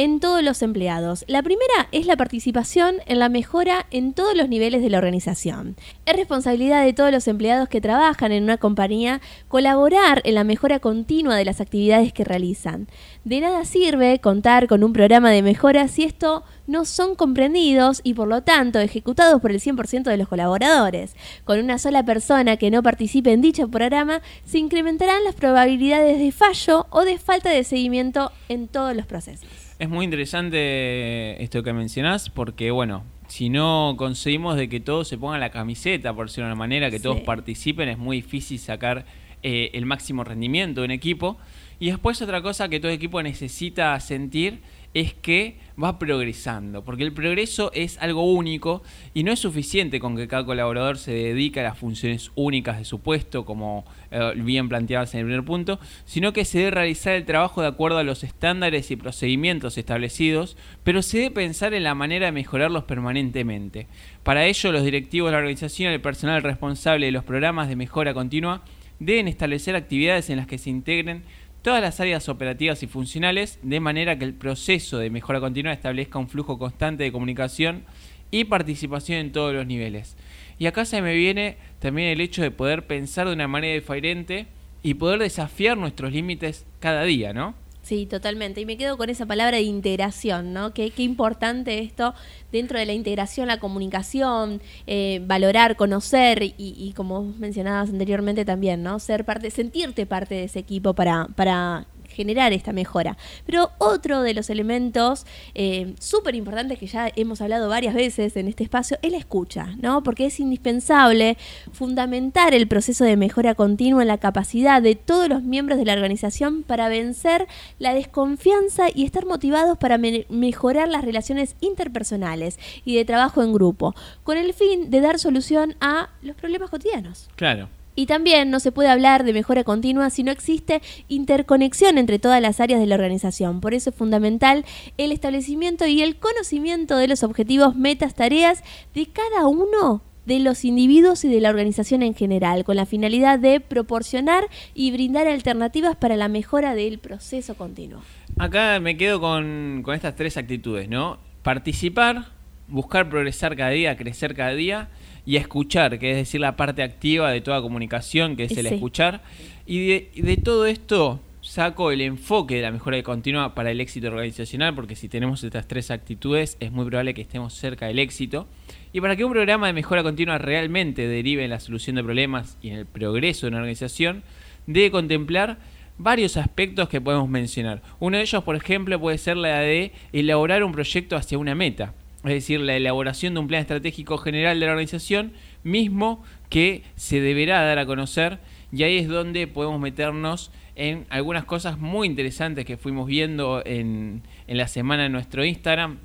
en 0.00 0.18
todos 0.18 0.42
los 0.42 0.62
empleados. 0.62 1.26
La 1.28 1.42
primera 1.42 1.88
es 1.92 2.06
la 2.06 2.16
participación 2.16 3.02
en 3.04 3.18
la 3.18 3.28
mejora 3.28 3.84
en 3.90 4.14
todos 4.14 4.34
los 4.34 4.48
niveles 4.48 4.80
de 4.80 4.88
la 4.88 4.96
organización. 4.96 5.76
Es 6.06 6.16
responsabilidad 6.16 6.82
de 6.82 6.94
todos 6.94 7.12
los 7.12 7.28
empleados 7.28 7.68
que 7.68 7.82
trabajan 7.82 8.32
en 8.32 8.44
una 8.44 8.56
compañía 8.56 9.20
colaborar 9.46 10.22
en 10.24 10.36
la 10.36 10.44
mejora 10.44 10.78
continua 10.78 11.36
de 11.36 11.44
las 11.44 11.60
actividades 11.60 12.14
que 12.14 12.24
realizan. 12.24 12.88
De 13.24 13.40
nada 13.40 13.66
sirve 13.66 14.20
contar 14.20 14.68
con 14.68 14.84
un 14.84 14.94
programa 14.94 15.30
de 15.32 15.42
mejora 15.42 15.86
si 15.86 16.04
esto 16.04 16.44
no 16.66 16.86
son 16.86 17.14
comprendidos 17.14 18.00
y 18.02 18.14
por 18.14 18.26
lo 18.26 18.42
tanto 18.42 18.78
ejecutados 18.78 19.42
por 19.42 19.50
el 19.50 19.60
100% 19.60 20.04
de 20.04 20.16
los 20.16 20.28
colaboradores. 20.28 21.14
Con 21.44 21.58
una 21.58 21.78
sola 21.78 22.06
persona 22.06 22.56
que 22.56 22.70
no 22.70 22.82
participe 22.82 23.32
en 23.32 23.42
dicho 23.42 23.68
programa, 23.68 24.22
se 24.46 24.56
incrementarán 24.56 25.24
las 25.24 25.34
probabilidades 25.34 26.18
de 26.18 26.32
fallo 26.32 26.86
o 26.88 27.04
de 27.04 27.18
falta 27.18 27.50
de 27.50 27.64
seguimiento 27.64 28.32
en 28.48 28.66
todos 28.66 28.96
los 28.96 29.04
procesos. 29.04 29.69
Es 29.80 29.88
muy 29.88 30.04
interesante 30.04 31.42
esto 31.42 31.62
que 31.62 31.72
mencionás 31.72 32.28
porque, 32.28 32.70
bueno, 32.70 33.02
si 33.28 33.48
no 33.48 33.94
conseguimos 33.96 34.56
de 34.56 34.68
que 34.68 34.78
todos 34.78 35.08
se 35.08 35.16
pongan 35.16 35.40
la 35.40 35.48
camiseta, 35.48 36.12
por 36.12 36.26
decirlo 36.26 36.48
de 36.48 36.52
una 36.52 36.58
manera, 36.58 36.90
que 36.90 37.00
todos 37.00 37.20
participen, 37.20 37.88
es 37.88 37.96
muy 37.96 38.18
difícil 38.18 38.58
sacar 38.58 39.06
eh, 39.42 39.70
el 39.72 39.86
máximo 39.86 40.22
rendimiento 40.22 40.82
de 40.82 40.84
un 40.84 40.90
equipo. 40.90 41.38
Y 41.78 41.86
después 41.86 42.20
otra 42.20 42.42
cosa 42.42 42.68
que 42.68 42.78
todo 42.78 42.92
equipo 42.92 43.22
necesita 43.22 43.98
sentir 44.00 44.60
es 44.94 45.14
que 45.14 45.56
va 45.82 45.98
progresando, 45.98 46.84
porque 46.84 47.04
el 47.04 47.12
progreso 47.12 47.70
es 47.74 47.96
algo 47.98 48.24
único 48.24 48.82
y 49.14 49.22
no 49.22 49.32
es 49.32 49.38
suficiente 49.38 50.00
con 50.00 50.16
que 50.16 50.28
cada 50.28 50.44
colaborador 50.44 50.98
se 50.98 51.12
dedique 51.12 51.60
a 51.60 51.62
las 51.62 51.78
funciones 51.78 52.30
únicas 52.34 52.78
de 52.78 52.84
su 52.84 53.00
puesto, 53.00 53.44
como 53.44 53.84
eh, 54.10 54.32
bien 54.36 54.68
planteadas 54.68 55.14
en 55.14 55.20
el 55.20 55.26
primer 55.26 55.44
punto, 55.44 55.78
sino 56.04 56.32
que 56.32 56.44
se 56.44 56.58
debe 56.58 56.72
realizar 56.72 57.14
el 57.14 57.24
trabajo 57.24 57.62
de 57.62 57.68
acuerdo 57.68 57.98
a 57.98 58.04
los 58.04 58.24
estándares 58.24 58.90
y 58.90 58.96
procedimientos 58.96 59.78
establecidos, 59.78 60.56
pero 60.84 61.02
se 61.02 61.18
debe 61.18 61.30
pensar 61.30 61.72
en 61.72 61.84
la 61.84 61.94
manera 61.94 62.26
de 62.26 62.32
mejorarlos 62.32 62.84
permanentemente. 62.84 63.86
Para 64.22 64.46
ello, 64.46 64.72
los 64.72 64.84
directivos 64.84 65.28
de 65.28 65.32
la 65.32 65.38
organización 65.38 65.92
y 65.92 65.94
el 65.94 66.00
personal 66.00 66.42
responsable 66.42 67.06
de 67.06 67.12
los 67.12 67.24
programas 67.24 67.68
de 67.68 67.76
mejora 67.76 68.12
continua 68.12 68.62
deben 68.98 69.28
establecer 69.28 69.74
actividades 69.74 70.28
en 70.30 70.36
las 70.36 70.46
que 70.46 70.58
se 70.58 70.70
integren 70.70 71.24
todas 71.62 71.82
las 71.82 72.00
áreas 72.00 72.28
operativas 72.28 72.82
y 72.82 72.86
funcionales, 72.86 73.58
de 73.62 73.80
manera 73.80 74.18
que 74.18 74.24
el 74.24 74.34
proceso 74.34 74.98
de 74.98 75.10
mejora 75.10 75.40
continua 75.40 75.72
establezca 75.72 76.18
un 76.18 76.28
flujo 76.28 76.58
constante 76.58 77.04
de 77.04 77.12
comunicación 77.12 77.84
y 78.30 78.44
participación 78.44 79.18
en 79.18 79.32
todos 79.32 79.54
los 79.54 79.66
niveles. 79.66 80.16
Y 80.58 80.66
acá 80.66 80.84
se 80.84 81.02
me 81.02 81.14
viene 81.14 81.56
también 81.78 82.08
el 82.08 82.20
hecho 82.20 82.42
de 82.42 82.50
poder 82.50 82.86
pensar 82.86 83.26
de 83.26 83.34
una 83.34 83.48
manera 83.48 83.74
diferente 83.74 84.46
y 84.82 84.94
poder 84.94 85.20
desafiar 85.20 85.76
nuestros 85.76 86.12
límites 86.12 86.64
cada 86.80 87.04
día, 87.04 87.32
¿no? 87.32 87.54
Sí, 87.90 88.06
totalmente. 88.06 88.60
Y 88.60 88.66
me 88.66 88.76
quedo 88.76 88.96
con 88.96 89.10
esa 89.10 89.26
palabra 89.26 89.56
de 89.56 89.64
integración, 89.64 90.52
¿no? 90.52 90.72
Qué, 90.72 90.90
qué 90.90 91.02
importante 91.02 91.80
esto 91.80 92.14
dentro 92.52 92.78
de 92.78 92.86
la 92.86 92.92
integración, 92.92 93.48
la 93.48 93.58
comunicación, 93.58 94.62
eh, 94.86 95.20
valorar, 95.26 95.74
conocer 95.74 96.40
y, 96.44 96.54
y, 96.56 96.92
como 96.94 97.24
mencionabas 97.40 97.90
anteriormente 97.90 98.44
también, 98.44 98.84
¿no? 98.84 99.00
Ser 99.00 99.24
parte, 99.24 99.50
sentirte 99.50 100.06
parte 100.06 100.36
de 100.36 100.44
ese 100.44 100.60
equipo 100.60 100.94
para, 100.94 101.26
para 101.34 101.88
generar 102.10 102.52
esta 102.52 102.72
mejora. 102.72 103.16
Pero 103.46 103.70
otro 103.78 104.22
de 104.22 104.34
los 104.34 104.50
elementos 104.50 105.26
eh, 105.54 105.94
súper 105.98 106.34
importantes 106.34 106.78
que 106.78 106.86
ya 106.86 107.10
hemos 107.16 107.40
hablado 107.40 107.68
varias 107.68 107.94
veces 107.94 108.36
en 108.36 108.48
este 108.48 108.64
espacio 108.64 108.98
es 109.02 109.12
la 109.12 109.18
escucha, 109.18 109.74
¿no? 109.80 110.02
Porque 110.02 110.26
es 110.26 110.40
indispensable 110.40 111.36
fundamentar 111.72 112.54
el 112.54 112.68
proceso 112.68 113.04
de 113.04 113.16
mejora 113.16 113.54
continua 113.54 114.02
en 114.02 114.08
la 114.08 114.18
capacidad 114.18 114.82
de 114.82 114.94
todos 114.94 115.28
los 115.28 115.42
miembros 115.42 115.78
de 115.78 115.84
la 115.84 115.94
organización 115.94 116.62
para 116.62 116.88
vencer 116.88 117.46
la 117.78 117.94
desconfianza 117.94 118.86
y 118.94 119.04
estar 119.04 119.26
motivados 119.26 119.78
para 119.78 119.98
mejorar 119.98 120.88
las 120.88 121.04
relaciones 121.04 121.56
interpersonales 121.60 122.58
y 122.84 122.96
de 122.96 123.04
trabajo 123.04 123.42
en 123.42 123.52
grupo, 123.52 123.94
con 124.24 124.36
el 124.36 124.52
fin 124.52 124.90
de 124.90 125.00
dar 125.00 125.18
solución 125.18 125.76
a 125.80 126.10
los 126.22 126.36
problemas 126.36 126.70
cotidianos. 126.70 127.28
Claro. 127.36 127.68
Y 127.94 128.06
también 128.06 128.50
no 128.50 128.60
se 128.60 128.72
puede 128.72 128.88
hablar 128.88 129.24
de 129.24 129.32
mejora 129.32 129.64
continua 129.64 130.10
si 130.10 130.22
no 130.22 130.32
existe 130.32 130.80
interconexión 131.08 131.98
entre 131.98 132.18
todas 132.18 132.40
las 132.40 132.60
áreas 132.60 132.80
de 132.80 132.86
la 132.86 132.94
organización. 132.94 133.60
Por 133.60 133.74
eso 133.74 133.90
es 133.90 133.96
fundamental 133.96 134.64
el 134.96 135.12
establecimiento 135.12 135.86
y 135.86 136.02
el 136.02 136.16
conocimiento 136.16 136.96
de 136.96 137.08
los 137.08 137.22
objetivos, 137.22 137.76
metas, 137.76 138.14
tareas 138.14 138.62
de 138.94 139.06
cada 139.06 139.46
uno 139.46 140.02
de 140.26 140.38
los 140.38 140.64
individuos 140.64 141.24
y 141.24 141.28
de 141.28 141.40
la 141.40 141.50
organización 141.50 142.02
en 142.02 142.14
general, 142.14 142.64
con 142.64 142.76
la 142.76 142.86
finalidad 142.86 143.38
de 143.38 143.60
proporcionar 143.60 144.44
y 144.74 144.92
brindar 144.92 145.26
alternativas 145.26 145.96
para 145.96 146.16
la 146.16 146.28
mejora 146.28 146.74
del 146.74 146.98
proceso 146.98 147.56
continuo. 147.56 148.02
Acá 148.38 148.78
me 148.80 148.96
quedo 148.96 149.20
con, 149.20 149.84
estas 149.92 150.14
tres 150.16 150.36
actitudes, 150.36 150.88
¿no? 150.88 151.18
Participar, 151.42 152.28
buscar 152.68 153.08
progresar 153.08 153.56
cada 153.56 153.70
día, 153.70 153.96
crecer 153.96 154.34
cada 154.36 154.54
día 154.54 154.88
y 155.26 155.36
escuchar, 155.36 155.98
que 155.98 156.12
es 156.12 156.16
decir, 156.16 156.40
la 156.40 156.56
parte 156.56 156.82
activa 156.82 157.30
de 157.30 157.40
toda 157.40 157.60
comunicación, 157.60 158.36
que 158.36 158.44
es 158.44 158.56
el 158.56 158.66
escuchar. 158.66 159.22
Y 159.66 159.86
de, 159.86 160.10
de, 160.14 160.36
todo 160.36 160.66
esto 160.66 161.20
saco 161.40 161.90
el 161.90 162.00
enfoque 162.00 162.56
de 162.56 162.62
la 162.62 162.70
mejora 162.70 163.02
continua 163.02 163.54
para 163.54 163.70
el 163.70 163.80
éxito 163.80 164.08
organizacional, 164.08 164.74
porque 164.74 164.96
si 164.96 165.08
tenemos 165.08 165.42
estas 165.44 165.66
tres 165.68 165.90
actitudes 165.90 166.56
es 166.60 166.72
muy 166.72 166.86
probable 166.86 167.14
que 167.14 167.22
estemos 167.22 167.54
cerca 167.54 167.86
del 167.86 167.98
éxito. 167.98 168.46
Y 168.92 169.00
para 169.00 169.16
que 169.16 169.24
un 169.24 169.32
programa 169.32 169.66
de 169.66 169.72
mejora 169.72 170.02
continua 170.02 170.38
realmente 170.38 171.06
derive 171.06 171.44
en 171.44 171.50
la 171.50 171.60
solución 171.60 171.96
de 171.96 172.04
problemas 172.04 172.58
y 172.60 172.70
en 172.70 172.78
el 172.78 172.86
progreso 172.86 173.46
de 173.46 173.50
una 173.50 173.58
organización, 173.58 174.22
debe 174.66 174.90
contemplar 174.90 175.58
varios 176.00 176.36
aspectos 176.36 176.88
que 176.88 177.00
podemos 177.00 177.28
mencionar. 177.28 177.82
Uno 177.98 178.16
de 178.16 178.22
ellos, 178.22 178.42
por 178.42 178.56
ejemplo, 178.56 178.98
puede 178.98 179.18
ser 179.18 179.36
la 179.36 179.60
de 179.60 179.92
elaborar 180.12 180.64
un 180.64 180.72
proyecto 180.72 181.14
hacia 181.14 181.38
una 181.38 181.54
meta, 181.54 181.94
es 182.24 182.30
decir, 182.30 182.60
la 182.60 182.76
elaboración 182.76 183.34
de 183.34 183.40
un 183.40 183.48
plan 183.48 183.62
estratégico 183.62 184.18
general 184.18 184.60
de 184.60 184.66
la 184.66 184.72
organización, 184.72 185.32
mismo 185.62 186.22
que 186.48 186.82
se 186.96 187.20
deberá 187.20 187.62
dar 187.62 187.78
a 187.78 187.86
conocer, 187.86 188.38
y 188.72 188.82
ahí 188.82 188.98
es 188.98 189.08
donde 189.08 189.46
podemos 189.46 189.80
meternos 189.80 190.50
en 190.76 191.06
algunas 191.10 191.44
cosas 191.44 191.78
muy 191.78 192.06
interesantes 192.06 192.64
que 192.64 192.76
fuimos 192.76 193.06
viendo 193.06 193.62
en, 193.64 194.22
en 194.46 194.56
la 194.56 194.68
semana 194.68 195.06
en 195.06 195.12
nuestro 195.12 195.44
Instagram, 195.44 195.98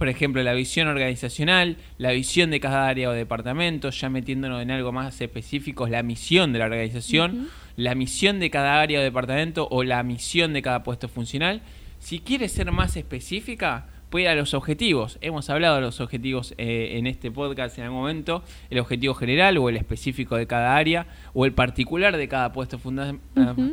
por 0.00 0.08
ejemplo, 0.08 0.42
la 0.42 0.54
visión 0.54 0.88
organizacional, 0.88 1.76
la 1.98 2.12
visión 2.12 2.50
de 2.50 2.58
cada 2.58 2.88
área 2.88 3.10
o 3.10 3.12
departamento, 3.12 3.90
ya 3.90 4.08
metiéndonos 4.08 4.62
en 4.62 4.70
algo 4.70 4.92
más 4.92 5.20
específico, 5.20 5.86
la 5.88 6.02
misión 6.02 6.54
de 6.54 6.58
la 6.58 6.64
organización, 6.64 7.50
la 7.76 7.94
misión 7.94 8.40
de 8.40 8.48
cada 8.48 8.80
área 8.80 9.00
o 9.00 9.02
departamento 9.02 9.68
o 9.70 9.84
la 9.84 10.02
misión 10.02 10.54
de 10.54 10.62
cada 10.62 10.82
puesto 10.84 11.10
funcional. 11.10 11.60
Si 11.98 12.20
quiere 12.20 12.48
ser 12.48 12.72
más 12.72 12.96
específica, 12.96 13.88
puede 14.10 14.24
ir 14.24 14.28
a 14.28 14.34
los 14.34 14.52
objetivos. 14.54 15.18
Hemos 15.20 15.48
hablado 15.48 15.76
de 15.76 15.82
los 15.82 16.00
objetivos 16.00 16.54
eh, 16.58 16.98
en 16.98 17.06
este 17.06 17.30
podcast 17.30 17.78
en 17.78 17.84
algún 17.84 18.00
momento, 18.00 18.42
el 18.68 18.78
objetivo 18.80 19.14
general 19.14 19.56
o 19.58 19.68
el 19.68 19.76
específico 19.76 20.36
de 20.36 20.46
cada 20.46 20.76
área 20.76 21.06
o 21.32 21.46
el 21.46 21.52
particular 21.52 22.16
de 22.16 22.28
cada 22.28 22.52
puesto 22.52 22.78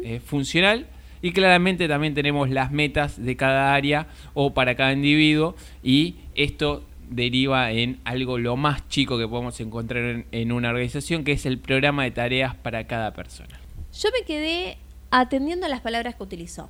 eh, 0.03 0.22
funcional 0.24 0.88
y 1.22 1.32
claramente 1.32 1.88
también 1.88 2.13
tenemos 2.13 2.50
las 2.50 2.72
metas 2.72 3.24
de 3.24 3.36
cada 3.36 3.74
área 3.74 4.08
o 4.34 4.53
para 4.53 4.75
cada 4.75 4.94
individuo 4.94 5.56
y 5.84 6.15
esto 6.36 6.84
deriva 7.10 7.72
en 7.72 8.00
algo 8.03 8.38
lo 8.38 8.56
más 8.56 8.88
chico 8.89 9.17
que 9.17 9.27
podemos 9.27 9.60
encontrar 9.60 10.25
en, 10.32 10.51
una 10.51 10.70
organización, 10.70 11.24
que 11.24 11.32
es 11.32 11.46
el 11.46 11.58
programa 11.58 12.03
de 12.03 12.12
tareas 12.12 12.56
para 12.56 12.86
cada 12.86 13.13
persona. 13.13 13.60
Yo 14.00 14.10
me 14.12 14.25
quedé 14.25 14.77
atendiendo 15.10 15.65
a 15.65 15.70
las 15.70 15.82
palabras 15.82 16.15
que 16.15 16.24
utilizó, 16.24 16.70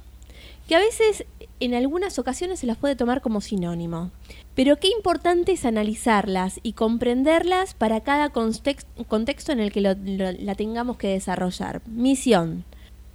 que 0.68 0.76
a 0.76 0.80
veces 0.80 1.26
en 1.60 1.74
algunas 1.74 2.20
ocasiones 2.20 2.60
se 2.60 2.68
las 2.68 2.78
puede 2.78 2.96
tomar 2.96 3.22
como 3.22 3.42
sinónimo. 3.42 4.12
Pero 4.56 4.78
qué 4.78 4.88
importante 4.90 5.54
es 5.54 5.66
analizarlas 5.66 6.60
y 6.64 6.74
comprenderlas 6.74 7.74
para 7.74 8.02
cada 8.02 8.30
contexto 8.30 9.52
en 9.52 9.60
el 9.60 9.72
que 9.72 9.82
la 9.82 10.56
tengamos 10.56 10.98
que 10.98 11.10
desarrollar. 11.10 11.82
Misión, 11.88 12.64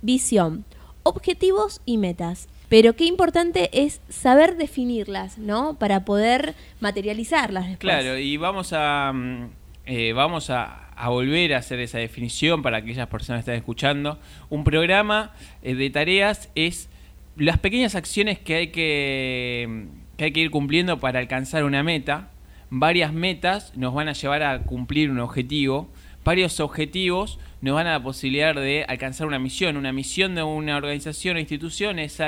visión, 0.03 0.65
objetivos 1.03 1.81
y 1.85 1.99
metas. 1.99 2.49
Pero 2.69 2.95
qué 2.95 3.05
importante 3.05 3.69
es 3.85 4.01
saber 4.09 4.57
definirlas, 4.57 5.37
¿no? 5.37 5.75
Para 5.79 6.07
poder 6.07 6.55
materializarlas 6.81 7.65
después. 7.65 7.81
Claro, 7.81 8.17
y 8.17 8.39
vamos 8.39 8.73
a, 8.73 9.13
mm, 9.13 9.51
eh, 9.85 10.13
vamos 10.15 10.49
a, 10.49 10.79
volver 11.09 11.53
a 11.53 11.59
hacer 11.59 11.81
esa 11.81 11.99
definición 11.99 12.63
para 12.63 12.79
aquellas 12.79 13.09
personas 13.09 13.41
que 13.41 13.51
están 13.51 13.57
escuchando. 13.57 14.19
Un 14.49 14.65
programa 14.65 15.33
eh, 15.63 15.75
de 15.75 15.91
tareas 15.91 16.49
es 16.55 16.89
las 17.37 17.59
pequeñas 17.59 17.95
acciones 17.95 18.39
que 18.39 18.55
hay 18.57 18.67
que, 18.69 19.87
que 20.17 20.25
hay 20.25 20.33
que 20.33 20.41
ir 20.41 20.51
cumpliendo 20.51 21.01
para 21.01 21.19
alcanzar 21.19 21.65
una 21.65 21.83
meta. 21.83 22.31
Varias 22.71 23.13
metas 23.13 23.73
nos 23.77 23.95
van 23.95 24.09
a 24.09 24.13
llevar 24.13 24.43
a 24.43 24.63
cumplir 24.63 25.11
un 25.11 25.21
objetivo. 25.21 25.91
Varios 26.25 26.61
objetivos 26.61 27.39
nos 27.61 27.75
van 27.75 27.87
a 27.87 27.93
la 27.93 28.03
posibilidad 28.03 28.55
de 28.55 28.85
alcanzar 28.89 29.27
una 29.27 29.39
misión. 29.39 29.77
Una 29.77 29.93
misión 29.93 30.35
de 30.35 30.43
una 30.43 30.77
organización 30.77 31.37
o 31.37 31.41
institución 31.41 31.99
es 31.99 32.21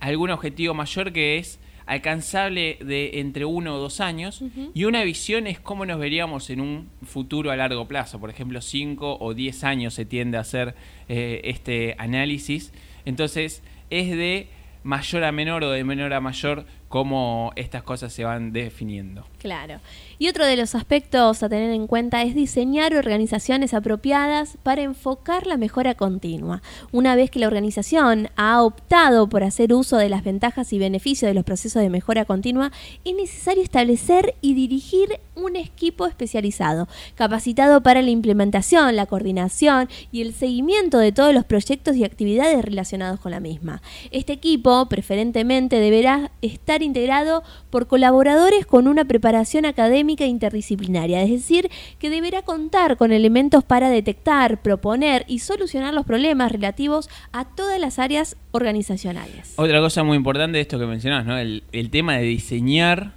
algún 0.00 0.30
objetivo 0.30 0.74
mayor 0.74 1.12
que 1.12 1.38
es 1.38 1.60
alcanzable 1.86 2.78
de 2.80 3.18
entre 3.18 3.44
uno 3.44 3.74
o 3.74 3.78
dos 3.78 4.00
años 4.00 4.44
y 4.74 4.84
una 4.84 5.02
visión 5.02 5.48
es 5.48 5.58
cómo 5.58 5.84
nos 5.86 5.98
veríamos 5.98 6.48
en 6.50 6.60
un 6.60 6.88
futuro 7.02 7.50
a 7.50 7.56
largo 7.56 7.88
plazo. 7.88 8.20
Por 8.20 8.30
ejemplo, 8.30 8.60
cinco 8.60 9.18
o 9.18 9.34
diez 9.34 9.64
años 9.64 9.94
se 9.94 10.04
tiende 10.04 10.36
a 10.36 10.42
hacer 10.42 10.76
eh, 11.08 11.40
este 11.44 11.96
análisis. 11.98 12.72
Entonces, 13.04 13.64
es 13.90 14.10
de 14.10 14.48
mayor 14.82 15.24
a 15.24 15.32
menor 15.32 15.64
o 15.64 15.70
de 15.70 15.84
menor 15.84 16.12
a 16.14 16.20
mayor 16.20 16.64
cómo 16.88 17.52
estas 17.54 17.84
cosas 17.84 18.12
se 18.12 18.24
van 18.24 18.52
definiendo. 18.52 19.24
Claro. 19.38 19.80
Y 20.18 20.28
otro 20.28 20.44
de 20.44 20.56
los 20.56 20.74
aspectos 20.74 21.42
a 21.42 21.48
tener 21.48 21.70
en 21.70 21.86
cuenta 21.86 22.22
es 22.22 22.34
diseñar 22.34 22.94
organizaciones 22.94 23.74
apropiadas 23.74 24.58
para 24.64 24.82
enfocar 24.82 25.46
la 25.46 25.56
mejora 25.56 25.94
continua. 25.94 26.62
Una 26.90 27.14
vez 27.14 27.30
que 27.30 27.38
la 27.38 27.46
organización 27.46 28.28
ha 28.34 28.62
optado 28.62 29.28
por 29.28 29.44
hacer 29.44 29.72
uso 29.72 29.98
de 29.98 30.08
las 30.08 30.24
ventajas 30.24 30.72
y 30.72 30.80
beneficios 30.80 31.28
de 31.28 31.34
los 31.34 31.44
procesos 31.44 31.80
de 31.80 31.90
mejora 31.90 32.24
continua, 32.24 32.72
es 33.04 33.14
necesario 33.14 33.62
establecer 33.62 34.34
y 34.40 34.54
dirigir 34.54 35.20
un 35.44 35.56
equipo 35.56 36.06
especializado, 36.06 36.88
capacitado 37.14 37.82
para 37.82 38.02
la 38.02 38.10
implementación, 38.10 38.96
la 38.96 39.06
coordinación 39.06 39.88
y 40.12 40.22
el 40.22 40.34
seguimiento 40.34 40.98
de 40.98 41.12
todos 41.12 41.34
los 41.34 41.44
proyectos 41.44 41.96
y 41.96 42.04
actividades 42.04 42.64
relacionados 42.64 43.20
con 43.20 43.32
la 43.32 43.40
misma. 43.40 43.82
Este 44.10 44.32
equipo, 44.32 44.86
preferentemente, 44.88 45.80
deberá 45.80 46.30
estar 46.42 46.82
integrado 46.82 47.42
por 47.70 47.86
colaboradores 47.86 48.66
con 48.66 48.88
una 48.88 49.04
preparación 49.04 49.64
académica 49.64 50.24
interdisciplinaria, 50.24 51.22
es 51.22 51.30
decir, 51.30 51.70
que 51.98 52.10
deberá 52.10 52.42
contar 52.42 52.96
con 52.96 53.12
elementos 53.12 53.64
para 53.64 53.90
detectar, 53.90 54.62
proponer 54.62 55.24
y 55.28 55.40
solucionar 55.40 55.94
los 55.94 56.06
problemas 56.06 56.52
relativos 56.52 57.08
a 57.32 57.44
todas 57.44 57.80
las 57.80 57.98
áreas 57.98 58.36
organizacionales. 58.52 59.54
Otra 59.56 59.80
cosa 59.80 60.02
muy 60.02 60.16
importante 60.16 60.58
de 60.58 60.62
esto 60.62 60.78
que 60.78 60.86
mencionas, 60.86 61.26
¿no? 61.26 61.38
el, 61.38 61.90
tema 61.90 62.16
de 62.16 62.22
diseñar 62.22 63.14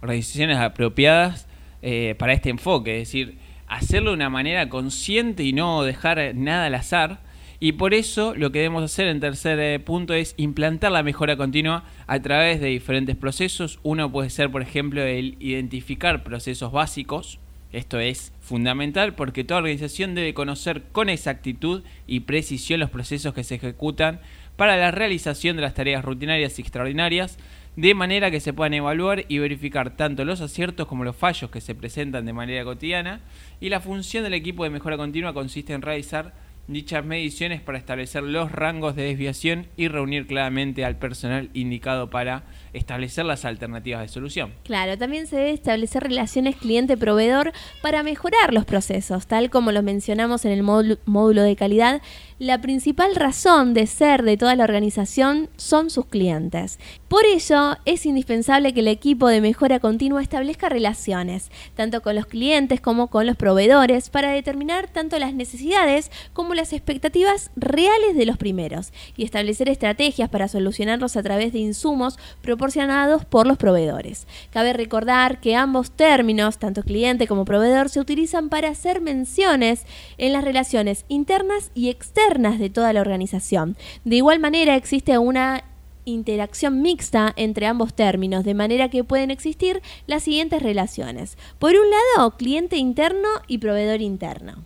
organizaciones 0.00 0.58
apropiadas 0.58 1.46
eh, 1.82 2.14
para 2.18 2.32
este 2.32 2.50
enfoque, 2.50 3.00
es 3.00 3.08
decir, 3.08 3.38
hacerlo 3.66 4.10
de 4.10 4.16
una 4.16 4.30
manera 4.30 4.68
consciente 4.68 5.42
y 5.42 5.52
no 5.52 5.82
dejar 5.82 6.34
nada 6.34 6.66
al 6.66 6.74
azar 6.74 7.20
y 7.58 7.72
por 7.72 7.94
eso 7.94 8.34
lo 8.34 8.52
que 8.52 8.58
debemos 8.58 8.84
hacer 8.84 9.08
en 9.08 9.20
tercer 9.20 9.58
eh, 9.58 9.78
punto 9.80 10.12
es 10.12 10.34
implantar 10.36 10.92
la 10.92 11.02
mejora 11.02 11.36
continua 11.36 11.84
a 12.06 12.20
través 12.20 12.60
de 12.60 12.68
diferentes 12.68 13.16
procesos. 13.16 13.78
Uno 13.82 14.12
puede 14.12 14.30
ser, 14.30 14.50
por 14.50 14.62
ejemplo, 14.62 15.02
el 15.02 15.36
identificar 15.40 16.22
procesos 16.22 16.70
básicos. 16.70 17.38
Esto 17.72 17.98
es 17.98 18.32
fundamental 18.40 19.14
porque 19.14 19.42
toda 19.42 19.58
organización 19.58 20.14
debe 20.14 20.34
conocer 20.34 20.82
con 20.92 21.08
exactitud 21.08 21.82
y 22.06 22.20
precisión 22.20 22.80
los 22.80 22.90
procesos 22.90 23.32
que 23.34 23.44
se 23.44 23.56
ejecutan 23.56 24.20
para 24.56 24.76
la 24.76 24.90
realización 24.90 25.56
de 25.56 25.62
las 25.62 25.74
tareas 25.74 26.04
rutinarias 26.04 26.58
y 26.58 26.62
extraordinarias, 26.62 27.38
de 27.76 27.94
manera 27.94 28.30
que 28.30 28.40
se 28.40 28.54
puedan 28.54 28.74
evaluar 28.74 29.26
y 29.28 29.38
verificar 29.38 29.96
tanto 29.96 30.24
los 30.24 30.40
aciertos 30.40 30.86
como 30.86 31.04
los 31.04 31.14
fallos 31.14 31.50
que 31.50 31.60
se 31.60 31.74
presentan 31.74 32.24
de 32.24 32.32
manera 32.32 32.64
cotidiana. 32.64 33.20
Y 33.60 33.68
la 33.68 33.80
función 33.80 34.24
del 34.24 34.34
equipo 34.34 34.64
de 34.64 34.70
mejora 34.70 34.96
continua 34.96 35.34
consiste 35.34 35.74
en 35.74 35.82
realizar 35.82 36.34
dichas 36.68 37.04
mediciones 37.04 37.60
para 37.60 37.78
establecer 37.78 38.22
los 38.22 38.50
rangos 38.50 38.96
de 38.96 39.04
desviación 39.04 39.66
y 39.76 39.88
reunir 39.88 40.26
claramente 40.26 40.84
al 40.84 40.96
personal 40.96 41.50
indicado 41.54 42.10
para 42.10 42.44
establecer 42.76 43.24
las 43.24 43.44
alternativas 43.44 44.02
de 44.02 44.08
solución. 44.08 44.52
Claro, 44.64 44.98
también 44.98 45.26
se 45.26 45.36
debe 45.36 45.50
establecer 45.52 46.02
relaciones 46.02 46.56
cliente-proveedor 46.56 47.52
para 47.80 48.02
mejorar 48.02 48.52
los 48.52 48.64
procesos, 48.64 49.26
tal 49.26 49.50
como 49.50 49.72
lo 49.72 49.82
mencionamos 49.82 50.44
en 50.44 50.52
el 50.52 50.62
módulo 50.62 51.42
de 51.42 51.56
calidad. 51.56 52.02
La 52.38 52.60
principal 52.60 53.14
razón 53.14 53.72
de 53.72 53.86
ser 53.86 54.22
de 54.22 54.36
toda 54.36 54.54
la 54.56 54.64
organización 54.64 55.48
son 55.56 55.88
sus 55.88 56.04
clientes. 56.04 56.78
Por 57.08 57.24
ello, 57.24 57.78
es 57.86 58.04
indispensable 58.04 58.74
que 58.74 58.80
el 58.80 58.88
equipo 58.88 59.28
de 59.28 59.40
mejora 59.40 59.80
continua 59.80 60.20
establezca 60.20 60.68
relaciones, 60.68 61.50
tanto 61.74 62.02
con 62.02 62.14
los 62.14 62.26
clientes 62.26 62.80
como 62.82 63.06
con 63.06 63.26
los 63.26 63.36
proveedores, 63.36 64.10
para 64.10 64.32
determinar 64.32 64.88
tanto 64.88 65.18
las 65.18 65.32
necesidades 65.32 66.10
como 66.34 66.54
las 66.54 66.74
expectativas 66.74 67.50
reales 67.56 68.16
de 68.16 68.26
los 68.26 68.36
primeros 68.36 68.92
y 69.16 69.24
establecer 69.24 69.70
estrategias 69.70 70.28
para 70.28 70.48
solucionarlos 70.48 71.16
a 71.16 71.22
través 71.22 71.54
de 71.54 71.60
insumos 71.60 72.18
proporcionados 72.42 72.65
proporcionados 72.66 73.24
por 73.24 73.46
los 73.46 73.58
proveedores. 73.58 74.26
Cabe 74.50 74.72
recordar 74.72 75.40
que 75.40 75.54
ambos 75.54 75.92
términos, 75.92 76.58
tanto 76.58 76.82
cliente 76.82 77.28
como 77.28 77.44
proveedor, 77.44 77.88
se 77.90 78.00
utilizan 78.00 78.48
para 78.48 78.70
hacer 78.70 79.00
menciones 79.00 79.86
en 80.18 80.32
las 80.32 80.42
relaciones 80.42 81.04
internas 81.06 81.70
y 81.76 81.90
externas 81.90 82.58
de 82.58 82.68
toda 82.68 82.92
la 82.92 83.02
organización. 83.02 83.76
De 84.04 84.16
igual 84.16 84.40
manera 84.40 84.74
existe 84.74 85.16
una 85.16 85.62
interacción 86.06 86.82
mixta 86.82 87.32
entre 87.36 87.66
ambos 87.66 87.94
términos, 87.94 88.44
de 88.44 88.54
manera 88.54 88.88
que 88.88 89.04
pueden 89.04 89.30
existir 89.30 89.80
las 90.08 90.24
siguientes 90.24 90.60
relaciones. 90.60 91.38
Por 91.60 91.76
un 91.76 91.86
lado, 91.88 92.32
cliente 92.32 92.78
interno 92.78 93.28
y 93.46 93.58
proveedor 93.58 94.00
interno. 94.00 94.64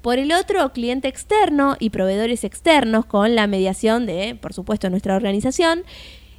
Por 0.00 0.18
el 0.18 0.32
otro, 0.32 0.72
cliente 0.72 1.08
externo 1.08 1.76
y 1.78 1.90
proveedores 1.90 2.44
externos 2.44 3.04
con 3.04 3.34
la 3.34 3.46
mediación 3.46 4.06
de, 4.06 4.38
por 4.40 4.54
supuesto, 4.54 4.88
nuestra 4.88 5.16
organización. 5.16 5.84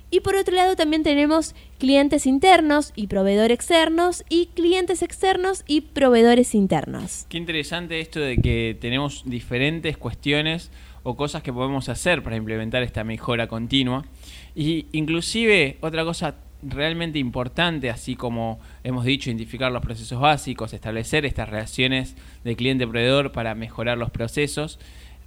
Y 0.09 0.21
por 0.21 0.35
otro 0.35 0.55
lado 0.55 0.75
también 0.75 1.03
tenemos 1.03 1.53
clientes 1.79 2.25
internos 2.25 2.93
y 2.95 3.07
proveedores 3.07 3.55
externos 3.55 4.23
y 4.29 4.47
clientes 4.47 5.01
externos 5.01 5.63
y 5.67 5.81
proveedores 5.81 6.55
internos. 6.55 7.25
Qué 7.27 7.37
interesante 7.37 7.99
esto 7.99 8.21
de 8.21 8.37
que 8.37 8.77
tenemos 8.79 9.23
diferentes 9.25 9.97
cuestiones 9.97 10.71
o 11.03 11.15
cosas 11.17 11.43
que 11.43 11.51
podemos 11.51 11.89
hacer 11.89 12.23
para 12.23 12.37
implementar 12.37 12.83
esta 12.83 13.03
mejora 13.03 13.47
continua. 13.47 14.05
Y 14.55 14.85
inclusive 14.93 15.77
otra 15.81 16.05
cosa 16.05 16.35
realmente 16.63 17.19
importante, 17.19 17.89
así 17.89 18.15
como 18.15 18.59
hemos 18.83 19.05
dicho, 19.05 19.29
identificar 19.29 19.71
los 19.71 19.83
procesos 19.83 20.19
básicos, 20.19 20.73
establecer 20.73 21.25
estas 21.25 21.49
relaciones 21.49 22.15
de 22.43 22.55
cliente-proveedor 22.55 23.31
para 23.31 23.55
mejorar 23.55 23.97
los 23.97 24.09
procesos. 24.09 24.79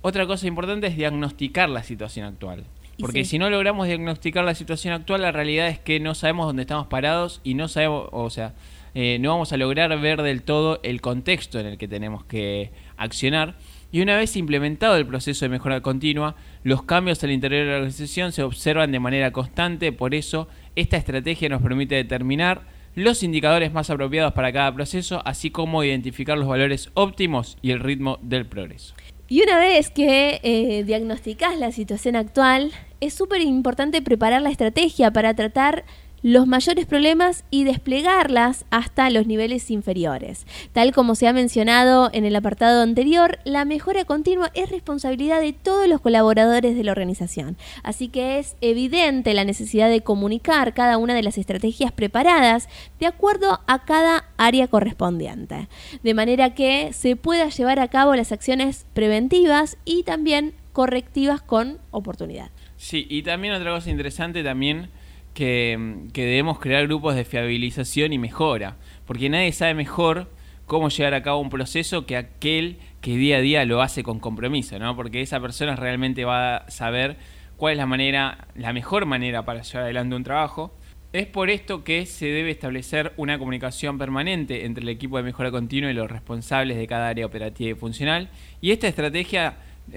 Otra 0.02 0.26
cosa 0.26 0.46
importante 0.46 0.86
es 0.86 0.96
diagnosticar 0.96 1.68
la 1.68 1.82
situación 1.82 2.26
actual. 2.26 2.64
Porque 3.00 3.24
si 3.24 3.38
no 3.38 3.50
logramos 3.50 3.86
diagnosticar 3.86 4.44
la 4.44 4.54
situación 4.54 4.94
actual, 4.94 5.22
la 5.22 5.32
realidad 5.32 5.68
es 5.68 5.78
que 5.78 6.00
no 6.00 6.14
sabemos 6.14 6.46
dónde 6.46 6.62
estamos 6.62 6.86
parados 6.86 7.40
y 7.44 7.54
no 7.54 7.68
sabemos, 7.68 8.08
o 8.12 8.30
sea, 8.30 8.54
eh, 8.94 9.18
no 9.20 9.30
vamos 9.30 9.52
a 9.52 9.56
lograr 9.56 9.96
ver 10.00 10.22
del 10.22 10.42
todo 10.42 10.80
el 10.82 11.00
contexto 11.00 11.58
en 11.60 11.66
el 11.66 11.78
que 11.78 11.88
tenemos 11.88 12.24
que 12.24 12.70
accionar. 12.96 13.56
Y 13.92 14.02
una 14.02 14.16
vez 14.16 14.36
implementado 14.36 14.96
el 14.96 15.06
proceso 15.06 15.44
de 15.44 15.48
mejora 15.48 15.80
continua, 15.80 16.36
los 16.62 16.82
cambios 16.84 17.22
al 17.24 17.32
interior 17.32 17.64
de 17.64 17.70
la 17.70 17.76
organización 17.78 18.30
se 18.30 18.42
observan 18.42 18.92
de 18.92 19.00
manera 19.00 19.32
constante, 19.32 19.90
por 19.92 20.14
eso 20.14 20.48
esta 20.76 20.96
estrategia 20.96 21.48
nos 21.48 21.62
permite 21.62 21.96
determinar 21.96 22.62
los 22.94 23.22
indicadores 23.22 23.72
más 23.72 23.90
apropiados 23.90 24.32
para 24.32 24.52
cada 24.52 24.72
proceso, 24.74 25.22
así 25.24 25.50
como 25.50 25.82
identificar 25.84 26.38
los 26.38 26.48
valores 26.48 26.90
óptimos 26.94 27.56
y 27.62 27.70
el 27.70 27.80
ritmo 27.80 28.18
del 28.22 28.46
progreso. 28.46 28.94
Y 29.32 29.44
una 29.44 29.60
vez 29.60 29.90
que 29.90 30.40
eh, 30.42 30.82
diagnosticás 30.82 31.56
la 31.56 31.70
situación 31.70 32.16
actual, 32.16 32.72
es 33.00 33.14
súper 33.14 33.40
importante 33.42 34.02
preparar 34.02 34.42
la 34.42 34.50
estrategia 34.50 35.12
para 35.12 35.34
tratar 35.34 35.84
los 36.22 36.46
mayores 36.46 36.86
problemas 36.86 37.44
y 37.50 37.64
desplegarlas 37.64 38.64
hasta 38.70 39.10
los 39.10 39.26
niveles 39.26 39.70
inferiores. 39.70 40.46
Tal 40.72 40.92
como 40.92 41.14
se 41.14 41.28
ha 41.28 41.32
mencionado 41.32 42.10
en 42.12 42.24
el 42.24 42.36
apartado 42.36 42.82
anterior, 42.82 43.38
la 43.44 43.64
mejora 43.64 44.04
continua 44.04 44.50
es 44.54 44.70
responsabilidad 44.70 45.40
de 45.40 45.52
todos 45.52 45.88
los 45.88 46.00
colaboradores 46.00 46.76
de 46.76 46.84
la 46.84 46.92
organización. 46.92 47.56
Así 47.82 48.08
que 48.08 48.38
es 48.38 48.56
evidente 48.60 49.34
la 49.34 49.44
necesidad 49.44 49.88
de 49.88 50.02
comunicar 50.02 50.74
cada 50.74 50.98
una 50.98 51.14
de 51.14 51.22
las 51.22 51.38
estrategias 51.38 51.92
preparadas 51.92 52.68
de 52.98 53.06
acuerdo 53.06 53.60
a 53.66 53.84
cada 53.84 54.24
área 54.36 54.68
correspondiente, 54.68 55.68
de 56.02 56.14
manera 56.14 56.54
que 56.54 56.92
se 56.92 57.16
pueda 57.16 57.48
llevar 57.48 57.78
a 57.78 57.88
cabo 57.88 58.14
las 58.14 58.32
acciones 58.32 58.86
preventivas 58.94 59.78
y 59.84 60.02
también 60.02 60.54
correctivas 60.72 61.42
con 61.42 61.78
oportunidad. 61.90 62.50
Sí, 62.76 63.06
y 63.10 63.22
también 63.22 63.54
otra 63.54 63.72
cosa 63.72 63.90
interesante 63.90 64.42
también 64.42 64.88
que, 65.34 65.78
debemos 66.12 66.58
crear 66.58 66.86
grupos 66.86 67.14
de 67.14 67.24
fiabilización 67.24 68.12
y 68.12 68.18
mejora, 68.18 68.76
porque 69.06 69.28
nadie 69.28 69.52
sabe 69.52 69.74
mejor 69.74 70.28
cómo 70.66 70.88
llevar 70.88 71.14
a 71.14 71.22
cabo 71.22 71.40
un 71.40 71.50
proceso 71.50 72.06
que 72.06 72.16
aquel 72.16 72.78
que 73.00 73.16
día 73.16 73.38
a 73.38 73.40
día 73.40 73.64
lo 73.64 73.82
hace 73.82 74.02
con 74.02 74.20
compromiso, 74.20 74.78
¿no? 74.78 74.94
Porque 74.94 75.20
esa 75.20 75.40
persona 75.40 75.74
realmente 75.74 76.24
va 76.24 76.58
a 76.58 76.70
saber 76.70 77.16
cuál 77.56 77.72
es 77.72 77.78
la 77.78 77.86
manera, 77.86 78.48
la 78.54 78.72
mejor 78.72 79.06
manera 79.06 79.44
para 79.44 79.62
llevar 79.62 79.84
adelante 79.84 80.14
un 80.14 80.24
trabajo. 80.24 80.74
Es 81.12 81.26
por 81.26 81.50
esto 81.50 81.82
que 81.82 82.06
se 82.06 82.26
debe 82.26 82.52
establecer 82.52 83.12
una 83.16 83.36
comunicación 83.36 83.98
permanente 83.98 84.64
entre 84.64 84.82
el 84.82 84.88
equipo 84.90 85.16
de 85.16 85.24
mejora 85.24 85.50
continua 85.50 85.90
y 85.90 85.94
los 85.94 86.08
responsables 86.08 86.76
de 86.76 86.86
cada 86.86 87.08
área 87.08 87.26
operativa 87.26 87.70
y 87.70 87.74
funcional. 87.74 88.28
Y 88.60 88.70
esta 88.70 88.86
estrategia 88.86 89.56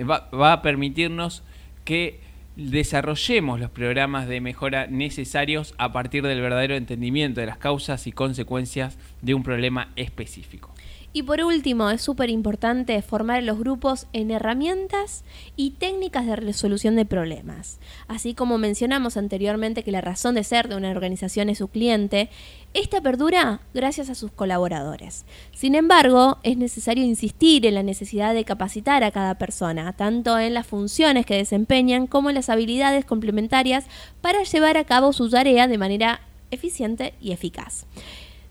va 0.09 0.53
a 0.53 0.61
permitirnos 0.63 1.43
que 1.85 2.19
desarrollemos 2.55 3.59
los 3.59 3.69
programas 3.69 4.27
de 4.27 4.41
mejora 4.41 4.87
necesarios 4.87 5.73
a 5.77 5.91
partir 5.91 6.23
del 6.23 6.41
verdadero 6.41 6.75
entendimiento 6.75 7.41
de 7.41 7.47
las 7.47 7.57
causas 7.57 8.05
y 8.07 8.11
consecuencias 8.11 8.97
de 9.21 9.33
un 9.33 9.43
problema 9.43 9.91
específico. 9.95 10.73
Y 11.15 11.21
por 11.21 11.43
último, 11.43 11.91
es 11.91 12.01
súper 12.01 12.31
importante 12.31 12.99
formar 13.03 13.43
los 13.43 13.59
grupos 13.59 14.07
en 14.13 14.31
herramientas 14.31 15.23
y 15.55 15.71
técnicas 15.71 16.25
de 16.25 16.35
resolución 16.35 16.95
de 16.95 17.05
problemas. 17.05 17.77
Así 18.07 18.33
como 18.33 18.57
mencionamos 18.57 19.15
anteriormente 19.15 19.83
que 19.83 19.91
la 19.91 20.01
razón 20.01 20.33
de 20.33 20.43
ser 20.43 20.67
de 20.67 20.75
una 20.75 20.89
organización 20.89 21.49
es 21.49 21.59
su 21.59 21.67
cliente, 21.67 22.29
esta 22.73 22.99
perdura 22.99 23.61
gracias 23.75 24.09
a 24.09 24.15
sus 24.15 24.31
colaboradores. 24.31 25.25
Sin 25.53 25.75
embargo, 25.75 26.39
es 26.41 26.57
necesario 26.57 27.03
insistir 27.03 27.67
en 27.67 27.75
la 27.75 27.83
necesidad 27.83 28.33
de 28.33 28.43
capacitar 28.43 29.03
a 29.03 29.11
cada 29.11 29.35
persona, 29.37 29.93
tanto 29.93 30.39
en 30.39 30.55
las 30.55 30.65
funciones 30.65 31.27
que 31.27 31.37
desempeñan 31.37 32.07
como 32.07 32.29
en 32.29 32.35
las 32.35 32.49
habilidades 32.49 33.05
complementarias 33.05 33.85
para 34.21 34.41
llevar 34.41 34.77
a 34.77 34.85
cabo 34.85 35.13
su 35.13 35.29
tarea 35.29 35.67
de 35.67 35.77
manera 35.77 36.21
eficiente 36.49 37.13
y 37.21 37.33
eficaz. 37.33 37.85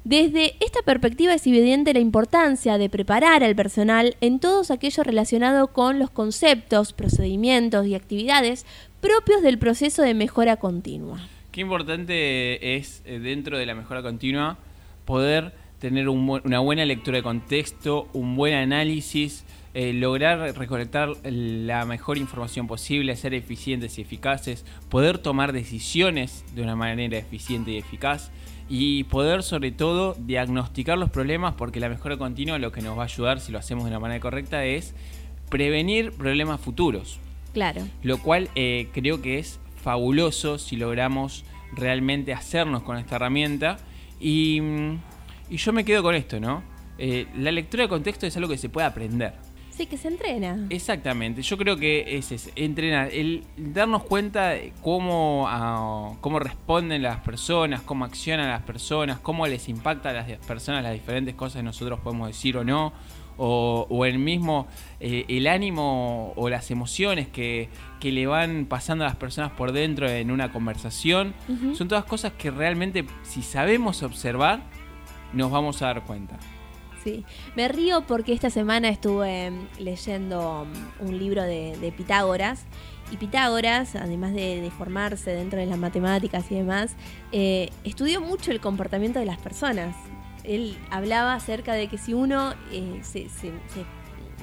Desde 0.04 0.56
esta 0.58 0.82
perspectiva 0.84 1.32
es 1.32 1.46
evidente 1.46 1.94
la 1.94 2.00
importancia 2.00 2.76
de 2.76 2.90
preparar 2.90 3.44
al 3.44 3.54
personal 3.54 4.16
en 4.20 4.40
todos 4.40 4.72
aquello 4.72 5.04
relacionado 5.04 5.68
con 5.68 6.00
los 6.00 6.10
conceptos, 6.10 6.92
procedimientos 6.92 7.86
y 7.86 7.94
actividades 7.94 8.66
propios 9.00 9.42
del 9.42 9.58
proceso 9.58 10.02
de 10.02 10.14
mejora 10.14 10.56
continua. 10.56 11.20
Qué 11.52 11.60
importante 11.60 12.76
es 12.76 13.02
eh, 13.04 13.20
dentro 13.20 13.56
de 13.58 13.64
la 13.64 13.76
mejora 13.76 14.02
continua 14.02 14.58
poder 15.04 15.52
tener 15.78 16.08
una 16.08 16.58
buena 16.58 16.84
lectura 16.84 17.18
de 17.18 17.22
contexto, 17.22 18.08
un 18.12 18.34
buen 18.34 18.54
análisis, 18.54 19.44
eh, 19.74 19.92
lograr 19.92 20.56
recolectar 20.56 21.10
la 21.24 21.84
mejor 21.86 22.18
información 22.18 22.66
posible, 22.66 23.14
ser 23.14 23.34
eficientes 23.34 23.98
y 23.98 24.02
eficaces, 24.02 24.64
poder 24.88 25.18
tomar 25.18 25.52
decisiones 25.52 26.44
de 26.54 26.62
una 26.62 26.74
manera 26.74 27.18
eficiente 27.18 27.70
y 27.70 27.78
eficaz 27.78 28.32
y 28.68 29.04
poder 29.04 29.42
sobre 29.42 29.70
todo 29.72 30.14
diagnosticar 30.18 30.98
los 30.98 31.10
problemas 31.10 31.54
porque 31.54 31.80
la 31.80 31.88
mejora 31.88 32.16
continua 32.16 32.58
lo 32.58 32.72
que 32.72 32.82
nos 32.82 32.96
va 32.96 33.02
a 33.02 33.06
ayudar 33.06 33.40
si 33.40 33.52
lo 33.52 33.58
hacemos 33.58 33.84
de 33.84 33.90
una 33.90 34.00
manera 34.00 34.20
correcta 34.20 34.64
es 34.64 34.94
prevenir 35.48 36.12
problemas 36.12 36.60
futuros. 36.60 37.18
Claro. 37.52 37.82
Lo 38.02 38.18
cual 38.18 38.48
eh, 38.54 38.88
creo 38.92 39.20
que 39.20 39.38
es 39.38 39.60
fabuloso 39.82 40.58
si 40.58 40.76
logramos 40.76 41.44
realmente 41.74 42.32
hacernos 42.32 42.82
con 42.82 42.96
esta 42.96 43.16
herramienta 43.16 43.78
y, 44.20 44.60
y 45.50 45.56
yo 45.56 45.72
me 45.72 45.84
quedo 45.84 46.02
con 46.02 46.14
esto, 46.14 46.40
¿no? 46.40 46.62
Eh, 46.98 47.26
la 47.36 47.50
lectura 47.50 47.84
de 47.84 47.88
contexto 47.88 48.26
es 48.26 48.36
algo 48.36 48.48
que 48.48 48.58
se 48.58 48.68
puede 48.68 48.86
aprender. 48.86 49.34
Sí, 49.72 49.86
que 49.86 49.96
se 49.96 50.08
entrena. 50.08 50.66
Exactamente, 50.68 51.42
yo 51.42 51.56
creo 51.56 51.76
que 51.76 52.18
es, 52.18 52.30
es 52.30 52.52
entrenar, 52.56 53.08
el 53.12 53.42
darnos 53.56 54.04
cuenta 54.04 54.50
de 54.50 54.72
cómo, 54.82 55.46
ah, 55.48 56.12
cómo 56.20 56.38
responden 56.38 57.02
las 57.02 57.20
personas, 57.20 57.80
cómo 57.80 58.04
accionan 58.04 58.48
las 58.48 58.62
personas, 58.62 59.18
cómo 59.20 59.46
les 59.46 59.68
impacta 59.68 60.10
a 60.10 60.12
las 60.12 60.28
personas 60.46 60.82
las 60.82 60.92
diferentes 60.92 61.34
cosas 61.34 61.60
que 61.60 61.62
nosotros 61.62 62.00
podemos 62.00 62.28
decir 62.28 62.56
o 62.58 62.64
no, 62.64 62.92
o, 63.38 64.04
el 64.04 64.18
mismo, 64.18 64.66
eh, 65.00 65.24
el 65.28 65.46
ánimo 65.46 66.32
o 66.36 66.48
las 66.48 66.70
emociones 66.70 67.28
que, 67.28 67.68
que, 67.98 68.12
le 68.12 68.26
van 68.26 68.66
pasando 68.66 69.04
a 69.04 69.08
las 69.08 69.16
personas 69.16 69.52
por 69.52 69.72
dentro 69.72 70.08
en 70.08 70.30
una 70.30 70.52
conversación, 70.52 71.34
son 71.74 71.88
todas 71.88 72.04
cosas 72.04 72.32
que 72.32 72.50
realmente 72.50 73.04
si 73.22 73.42
sabemos 73.42 74.02
observar, 74.02 74.60
nos 75.32 75.50
vamos 75.50 75.82
a 75.82 75.86
dar 75.86 76.04
cuenta. 76.04 76.38
Sí, 77.02 77.24
me 77.56 77.66
río 77.66 78.02
porque 78.06 78.32
esta 78.32 78.48
semana 78.48 78.88
estuve 78.88 79.46
em, 79.46 79.66
leyendo 79.78 80.62
um, 80.62 81.08
un 81.08 81.18
libro 81.18 81.42
de, 81.42 81.92
Pitágoras 81.96 82.64
y 83.10 83.16
Pitágoras, 83.16 83.96
además 83.96 84.32
de, 84.34 84.70
formarse 84.78 85.32
dentro 85.32 85.58
de 85.58 85.66
las 85.66 85.78
matemáticas 85.78 86.50
y 86.50 86.54
demás, 86.54 86.94
eh, 87.32 87.70
estudió 87.82 88.20
mucho 88.20 88.52
el 88.52 88.60
comportamiento 88.60 89.18
de 89.18 89.26
las 89.26 89.38
personas. 89.38 89.96
Él 90.44 90.76
hablaba 90.90 91.34
acerca 91.34 91.72
de 91.74 91.88
que 91.88 91.98
si 91.98 92.14
uno 92.14 92.54
eh, 92.70 93.00
se 93.02 93.28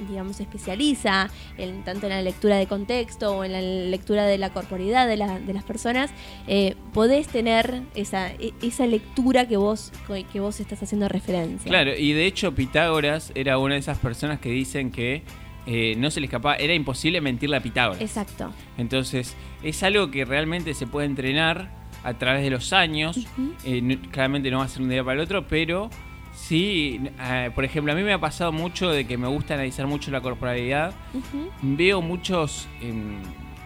digamos, 0.08 0.40
especializa 0.40 1.30
en, 1.58 1.84
tanto 1.84 2.08
en 2.08 2.14
la 2.14 2.22
lectura 2.22 2.58
de 2.58 2.68
contexto 2.68 3.38
o 3.38 3.44
en 3.44 3.54
la 3.54 3.62
lectura 3.62 4.26
de 4.26 4.38
la 4.38 4.52
corporidad 4.52 5.08
de, 5.08 5.18
las 5.18 5.64
personas, 5.64 6.12
eh, 6.48 6.76
podés 6.94 7.28
tener 7.28 7.82
esa, 7.96 8.32
e, 8.32 8.54
esa 8.62 8.86
lectura 8.88 9.48
que 9.48 9.58
vos, 9.58 9.92
que 10.32 10.40
vos 10.40 10.60
estás 10.60 10.82
haciendo 10.84 11.08
referencia. 11.08 11.70
Claro, 11.70 11.96
y 11.96 12.14
de 12.14 12.26
hecho 12.26 12.54
Pitágoras 12.54 13.32
era 13.36 13.58
una 13.58 13.76
de 13.76 13.80
esas 13.80 13.98
personas 13.98 14.40
que 14.40 14.50
dicen 14.50 14.92
que 14.92 15.24
eh, 15.66 15.96
no 15.98 16.10
se 16.10 16.20
le 16.20 16.26
escapaba, 16.26 16.56
era 16.56 16.74
imposible 16.74 17.22
mentirle 17.22 17.58
a 17.58 17.62
Pitágoras. 17.62 18.02
Exacto. 18.02 18.52
Entonces, 18.78 19.36
es 19.64 19.84
algo 19.84 20.10
que 20.10 20.26
realmente 20.26 20.74
se 20.74 20.88
puede 20.88 21.06
entrenar 21.06 21.70
a 22.04 22.14
través 22.18 22.44
de 22.44 22.50
los 22.50 22.74
años. 22.74 23.20
Eh, 23.66 24.00
claramente 24.12 24.50
no 24.52 24.60
va 24.60 24.66
a 24.66 24.70
ser 24.70 24.82
un 24.82 24.90
día 24.90 25.04
para 25.04 25.16
el 25.16 25.20
otro, 25.20 25.48
pero 25.48 25.90
sí, 26.48 27.02
eh, 27.20 27.52
por 27.54 27.64
ejemplo, 27.64 27.94
a 27.94 27.96
mí 27.96 28.04
me 28.04 28.14
ha 28.14 28.20
pasado 28.20 28.52
mucho 28.52 28.90
de 28.90 29.06
que 29.06 29.18
me 29.18 29.28
gusta 29.28 29.54
analizar 29.54 29.88
mucho 29.88 30.12
la 30.12 30.22
corporalidad. 30.22 30.94
Veo 31.62 32.02
muchos, 32.02 32.68
em, 32.82 33.22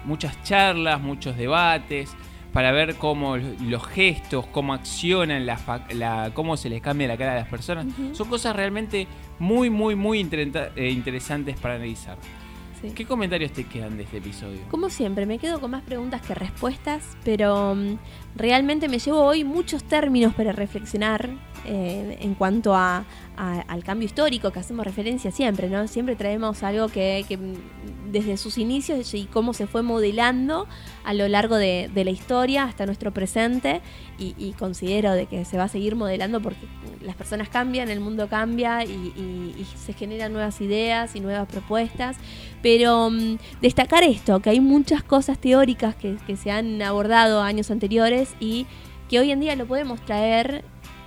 muchas 0.06 0.42
charlas, 0.44 1.02
muchos 1.02 1.38
debates 1.38 2.16
para 2.54 2.72
ver 2.72 2.96
cómo 2.96 3.36
los 3.38 3.84
gestos, 3.88 4.46
cómo 4.48 4.74
accionan, 4.74 5.46
la, 5.46 6.32
cómo 6.34 6.56
se 6.56 6.70
les 6.70 6.82
cambia 6.82 7.08
la 7.08 7.18
cara 7.18 7.34
a 7.34 7.36
las 7.36 7.48
personas. 7.48 7.88
Son 8.14 8.30
cosas 8.30 8.56
realmente 8.56 9.08
muy, 9.40 9.72
muy, 9.72 9.96
muy 9.96 10.20
eh, 10.20 10.90
interesantes 10.92 11.58
para 11.60 11.76
analizar. 11.76 12.18
¿Qué 12.96 13.06
comentarios 13.06 13.54
te 13.54 13.64
quedan 13.64 13.96
de 13.96 14.04
este 14.04 14.18
episodio? 14.18 14.60
Como 14.70 14.90
siempre, 14.90 15.26
me 15.26 15.40
quedo 15.40 15.62
con 15.62 15.72
más 15.72 15.84
preguntas 15.84 16.22
que 16.22 16.36
respuestas, 16.36 17.18
pero 17.24 17.76
mm, 17.76 17.98
realmente 18.36 18.88
me 18.88 19.00
llevo 19.00 19.22
hoy 19.22 19.44
muchos 19.44 19.84
términos 19.84 20.34
para 20.34 20.52
reflexionar 20.52 21.30
eh, 21.66 22.18
en 22.20 22.34
cuanto 22.36 22.76
a, 22.76 23.06
al 23.38 23.84
cambio 23.84 24.06
histórico 24.06 24.52
que 24.52 24.60
hacemos 24.60 24.86
referencia 24.86 25.32
siempre, 25.32 25.70
¿no? 25.70 25.88
Siempre 25.88 26.16
traemos 26.16 26.62
algo 26.62 26.88
que, 26.90 27.26
desde 28.12 28.38
sus 28.38 28.58
inicios 28.58 29.14
y 29.14 29.26
cómo 29.26 29.54
se 29.54 29.66
fue 29.66 29.82
modelando 29.82 30.68
a 31.04 31.14
lo 31.14 31.28
largo 31.28 31.56
de, 31.56 31.90
la 31.96 32.12
historia 32.12 32.66
hasta 32.66 32.86
nuestro 32.86 33.12
presente 33.12 33.82
y, 34.20 34.54
considero 34.60 35.14
de 35.14 35.26
que 35.26 35.46
se 35.46 35.58
va 35.58 35.64
a 35.64 35.68
seguir 35.68 35.96
modelando 35.96 36.42
porque 36.42 36.68
las 37.02 37.16
personas 37.16 37.50
cambian, 37.50 37.90
el 37.90 38.02
mundo 38.02 38.28
cambia 38.28 38.84
y, 38.84 39.66
se 39.78 39.94
generan 39.94 40.34
nuevas 40.34 40.62
ideas 40.62 41.16
y 41.16 41.20
nuevas 41.20 41.48
propuestas, 41.48 42.18
pero 42.62 43.10
mm, 43.10 43.38
destacar 43.62 44.04
esto, 44.04 44.40
que 44.42 44.50
hay 44.50 44.60
muchas 44.60 45.04
cosas 45.04 45.38
teóricas 45.40 45.96
que, 45.96 46.18
que 46.28 46.38
se 46.38 46.52
han 46.52 46.82
abordado 46.82 47.42
años 47.42 47.72
anteriores 47.72 48.23
y 48.40 48.66
que 49.10 49.20
hoy 49.20 49.32
en 49.32 49.40
día 49.40 49.56
lo 49.56 49.66
podemos 49.66 50.02
traer 50.02 50.64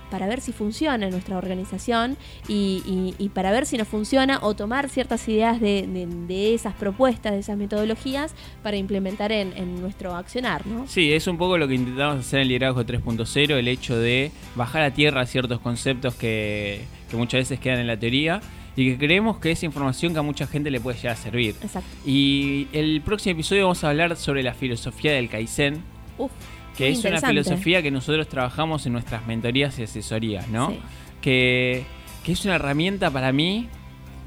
para 0.09 0.27
ver 0.27 0.41
si 0.41 0.51
funciona 0.51 1.05
en 1.05 1.11
nuestra 1.11 1.37
organización 1.37 2.17
y, 2.47 3.29
para 3.33 3.51
ver 3.51 3.65
si 3.65 3.77
nos 3.77 3.87
funciona 3.87 4.39
o 4.41 4.55
tomar 4.55 4.89
ciertas 4.89 5.27
ideas 5.27 5.59
de, 5.59 6.53
esas 6.53 6.73
propuestas, 6.75 7.33
de 7.33 7.39
esas 7.39 7.57
metodologías 7.57 8.33
para 8.63 8.77
implementar 8.77 9.31
en, 9.31 9.81
nuestro 9.81 10.15
accionar. 10.15 10.65
¿no? 10.65 10.87
Sí, 10.87 11.13
es 11.13 11.27
un 11.27 11.37
poco 11.37 11.57
lo 11.57 11.67
que 11.67 11.75
intentamos 11.75 12.19
hacer 12.19 12.39
en 12.39 12.41
el 12.43 12.47
liderazgo 12.49 12.83
3.0, 12.83 13.51
el 13.51 13.67
hecho 13.67 13.97
de 13.97 14.31
bajar 14.55 14.81
a 14.83 14.91
tierra 14.91 15.25
ciertos 15.25 15.59
conceptos 15.59 16.15
que, 16.15 16.85
muchas 17.13 17.41
veces 17.41 17.59
quedan 17.59 17.79
en 17.79 17.87
la 17.87 17.97
teoría 17.97 18.41
y 18.75 18.91
que 18.91 18.97
creemos 18.97 19.39
que 19.39 19.51
es 19.51 19.63
información 19.63 20.13
que 20.13 20.19
a 20.19 20.21
mucha 20.21 20.45
gente 20.45 20.69
le 20.69 20.79
puede 20.79 20.97
llegar 20.97 21.13
a 21.13 21.19
servir. 21.19 21.55
Exacto. 21.61 21.89
Y 22.05 22.67
el 22.73 23.01
próximo 23.01 23.33
episodio 23.33 23.63
vamos 23.63 23.83
a 23.83 23.89
hablar 23.89 24.15
sobre 24.17 24.43
la 24.43 24.53
filosofía 24.53 25.13
del 25.13 25.29
Kaizen. 25.29 25.81
Uf 26.17 26.31
que 26.77 26.89
es 26.89 27.03
una 27.03 27.19
filosofía 27.19 27.81
que 27.81 27.89
nosotros 27.89 28.29
trabajamos 28.29 28.85
en 28.85 28.93
nuestras 28.93 29.25
mentorías 29.25 29.79
y 29.79 29.83
asesorías, 29.83 30.47
¿no? 30.47 30.75
Que, 31.21 31.85
es 32.25 32.45
una 32.45 32.55
herramienta 32.55 33.09
para 33.09 33.31
mí 33.31 33.69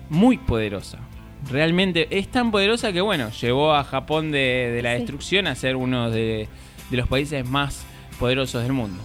muy 0.08 0.38
poderosa. 0.38 0.98
Realmente 1.50 2.08
es 2.10 2.28
tan 2.28 2.50
poderosa 2.50 2.92
que, 2.92 3.02
bueno, 3.02 3.30
llevó 3.30 3.74
a 3.74 3.84
Japón 3.84 4.32
de, 4.32 4.80
la 4.82 4.92
destrucción 4.92 5.46
a 5.46 5.54
ser 5.54 5.76
uno 5.76 6.10
de, 6.10 6.48
los 6.90 7.06
países 7.08 7.46
más 7.48 7.84
poderosos 8.18 8.62
del 8.62 8.72
mundo. 8.72 9.02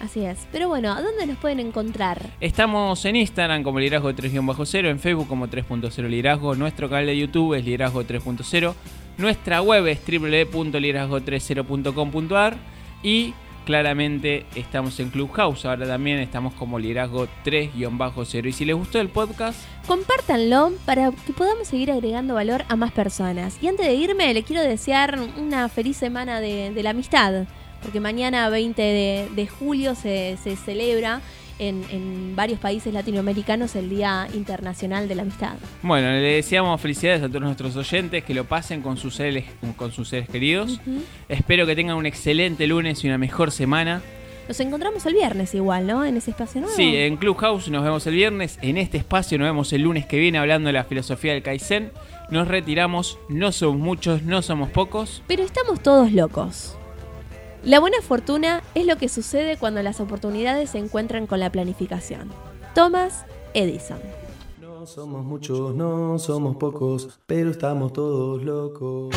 Así 0.00 0.24
es. 0.24 0.48
Pero 0.50 0.68
bueno, 0.68 0.92
¿a 0.92 1.00
dónde 1.00 1.24
nos 1.26 1.38
pueden 1.38 1.60
encontrar? 1.60 2.30
Estamos 2.40 3.04
en 3.04 3.14
Instagram 3.14 3.62
como 3.62 3.78
Liderazgo 3.78 4.10
3-0, 4.10 4.88
en 4.88 4.98
Facebook 4.98 5.28
como 5.28 5.46
3.0 5.46 6.08
Liderazgo, 6.08 6.56
nuestro 6.56 6.90
canal 6.90 7.06
de 7.06 7.16
YouTube 7.16 7.54
es 7.54 7.64
Liderazgo 7.64 8.02
3.0, 8.02 8.74
nuestra 9.18 9.62
web 9.62 9.86
es 9.86 10.00
www.liderazgo30.com.ar 10.04 12.71
y 13.02 13.34
claramente 13.64 14.46
estamos 14.54 14.98
en 15.00 15.10
Clubhouse. 15.10 15.64
Ahora 15.64 15.86
también 15.86 16.18
estamos 16.18 16.54
como 16.54 16.78
liderazgo 16.78 17.28
3-0. 17.44 18.48
Y 18.48 18.52
si 18.52 18.64
les 18.64 18.76
gustó 18.76 19.00
el 19.00 19.08
podcast, 19.08 19.60
compártanlo 19.86 20.72
para 20.84 21.10
que 21.10 21.32
podamos 21.32 21.68
seguir 21.68 21.90
agregando 21.90 22.34
valor 22.34 22.64
a 22.68 22.76
más 22.76 22.92
personas. 22.92 23.58
Y 23.60 23.68
antes 23.68 23.86
de 23.86 23.94
irme, 23.94 24.32
le 24.34 24.42
quiero 24.42 24.62
desear 24.62 25.18
una 25.38 25.68
feliz 25.68 25.96
semana 25.96 26.40
de, 26.40 26.72
la 26.82 26.90
amistad. 26.90 27.46
Porque 27.82 27.98
mañana, 27.98 28.48
20 28.48 28.82
de, 29.34 29.46
julio, 29.46 29.94
se, 29.94 30.38
se 30.42 30.54
celebra 30.56 31.20
en, 31.68 32.34
varios 32.34 32.58
países 32.58 32.92
latinoamericanos 32.92 33.76
el 33.76 33.90
Día 33.90 34.26
Internacional 34.34 35.06
de 35.08 35.14
la 35.14 35.22
Amistad. 35.22 35.54
Bueno, 35.82 36.10
le 36.10 36.34
deseamos 36.34 36.80
felicidades 36.80 37.22
a 37.22 37.28
todos 37.28 37.42
nuestros 37.42 37.76
oyentes, 37.76 38.24
que 38.24 38.34
lo 38.34 38.44
pasen 38.44 38.80
con 38.80 38.96
sus 38.96 39.14
seres, 39.14 39.44
con 39.76 39.92
sus 39.92 40.08
seres 40.08 40.28
queridos. 40.28 40.80
Espero 41.28 41.66
que 41.66 41.76
tengan 41.76 41.96
un 41.96 42.06
excelente 42.06 42.66
lunes 42.66 43.04
y 43.04 43.08
una 43.08 43.18
mejor 43.18 43.50
semana. 43.50 44.02
Nos 44.48 44.58
encontramos 44.58 45.06
el 45.06 45.14
viernes 45.14 45.54
igual, 45.54 45.86
¿no? 45.86 46.04
En 46.04 46.16
ese 46.16 46.32
espacio 46.32 46.60
nuevo. 46.60 46.74
Sí, 46.74 46.96
en 46.96 47.16
Clubhouse 47.16 47.68
nos 47.68 47.84
vemos 47.84 48.06
el 48.06 48.14
viernes. 48.14 48.58
En 48.60 48.76
este 48.76 48.98
espacio 48.98 49.38
nos 49.38 49.46
vemos 49.46 49.72
el 49.72 49.82
lunes 49.82 50.06
que 50.06 50.18
viene 50.18 50.38
hablando 50.38 50.66
de 50.66 50.72
la 50.72 50.84
filosofía 50.84 51.32
del 51.32 51.42
Kaizen. 51.42 51.92
Nos 52.30 52.48
retiramos, 52.48 53.18
no 53.28 53.52
somos 53.52 53.78
muchos, 53.78 54.22
no 54.22 54.42
somos 54.42 54.70
pocos. 54.70 55.22
Pero 55.28 55.44
estamos 55.44 55.80
todos 55.80 56.12
locos. 56.12 56.76
La 57.64 57.78
buena 57.78 58.02
fortuna 58.02 58.60
es 58.74 58.86
lo 58.86 58.96
que 58.96 59.08
sucede 59.08 59.56
cuando 59.56 59.82
las 59.84 60.00
oportunidades 60.00 60.70
se 60.70 60.78
encuentran 60.78 61.28
con 61.28 61.38
la 61.38 61.52
planificación. 61.52 62.28
Thomas 62.74 63.24
Edison. 63.54 64.00
No 64.60 64.84
somos 64.84 65.24
muchos, 65.24 65.72
no 65.76 66.18
somos 66.18 66.56
pocos, 66.56 67.20
pero 67.24 67.50
estamos 67.50 67.92
todos 67.92 68.42
locos. 68.42 69.14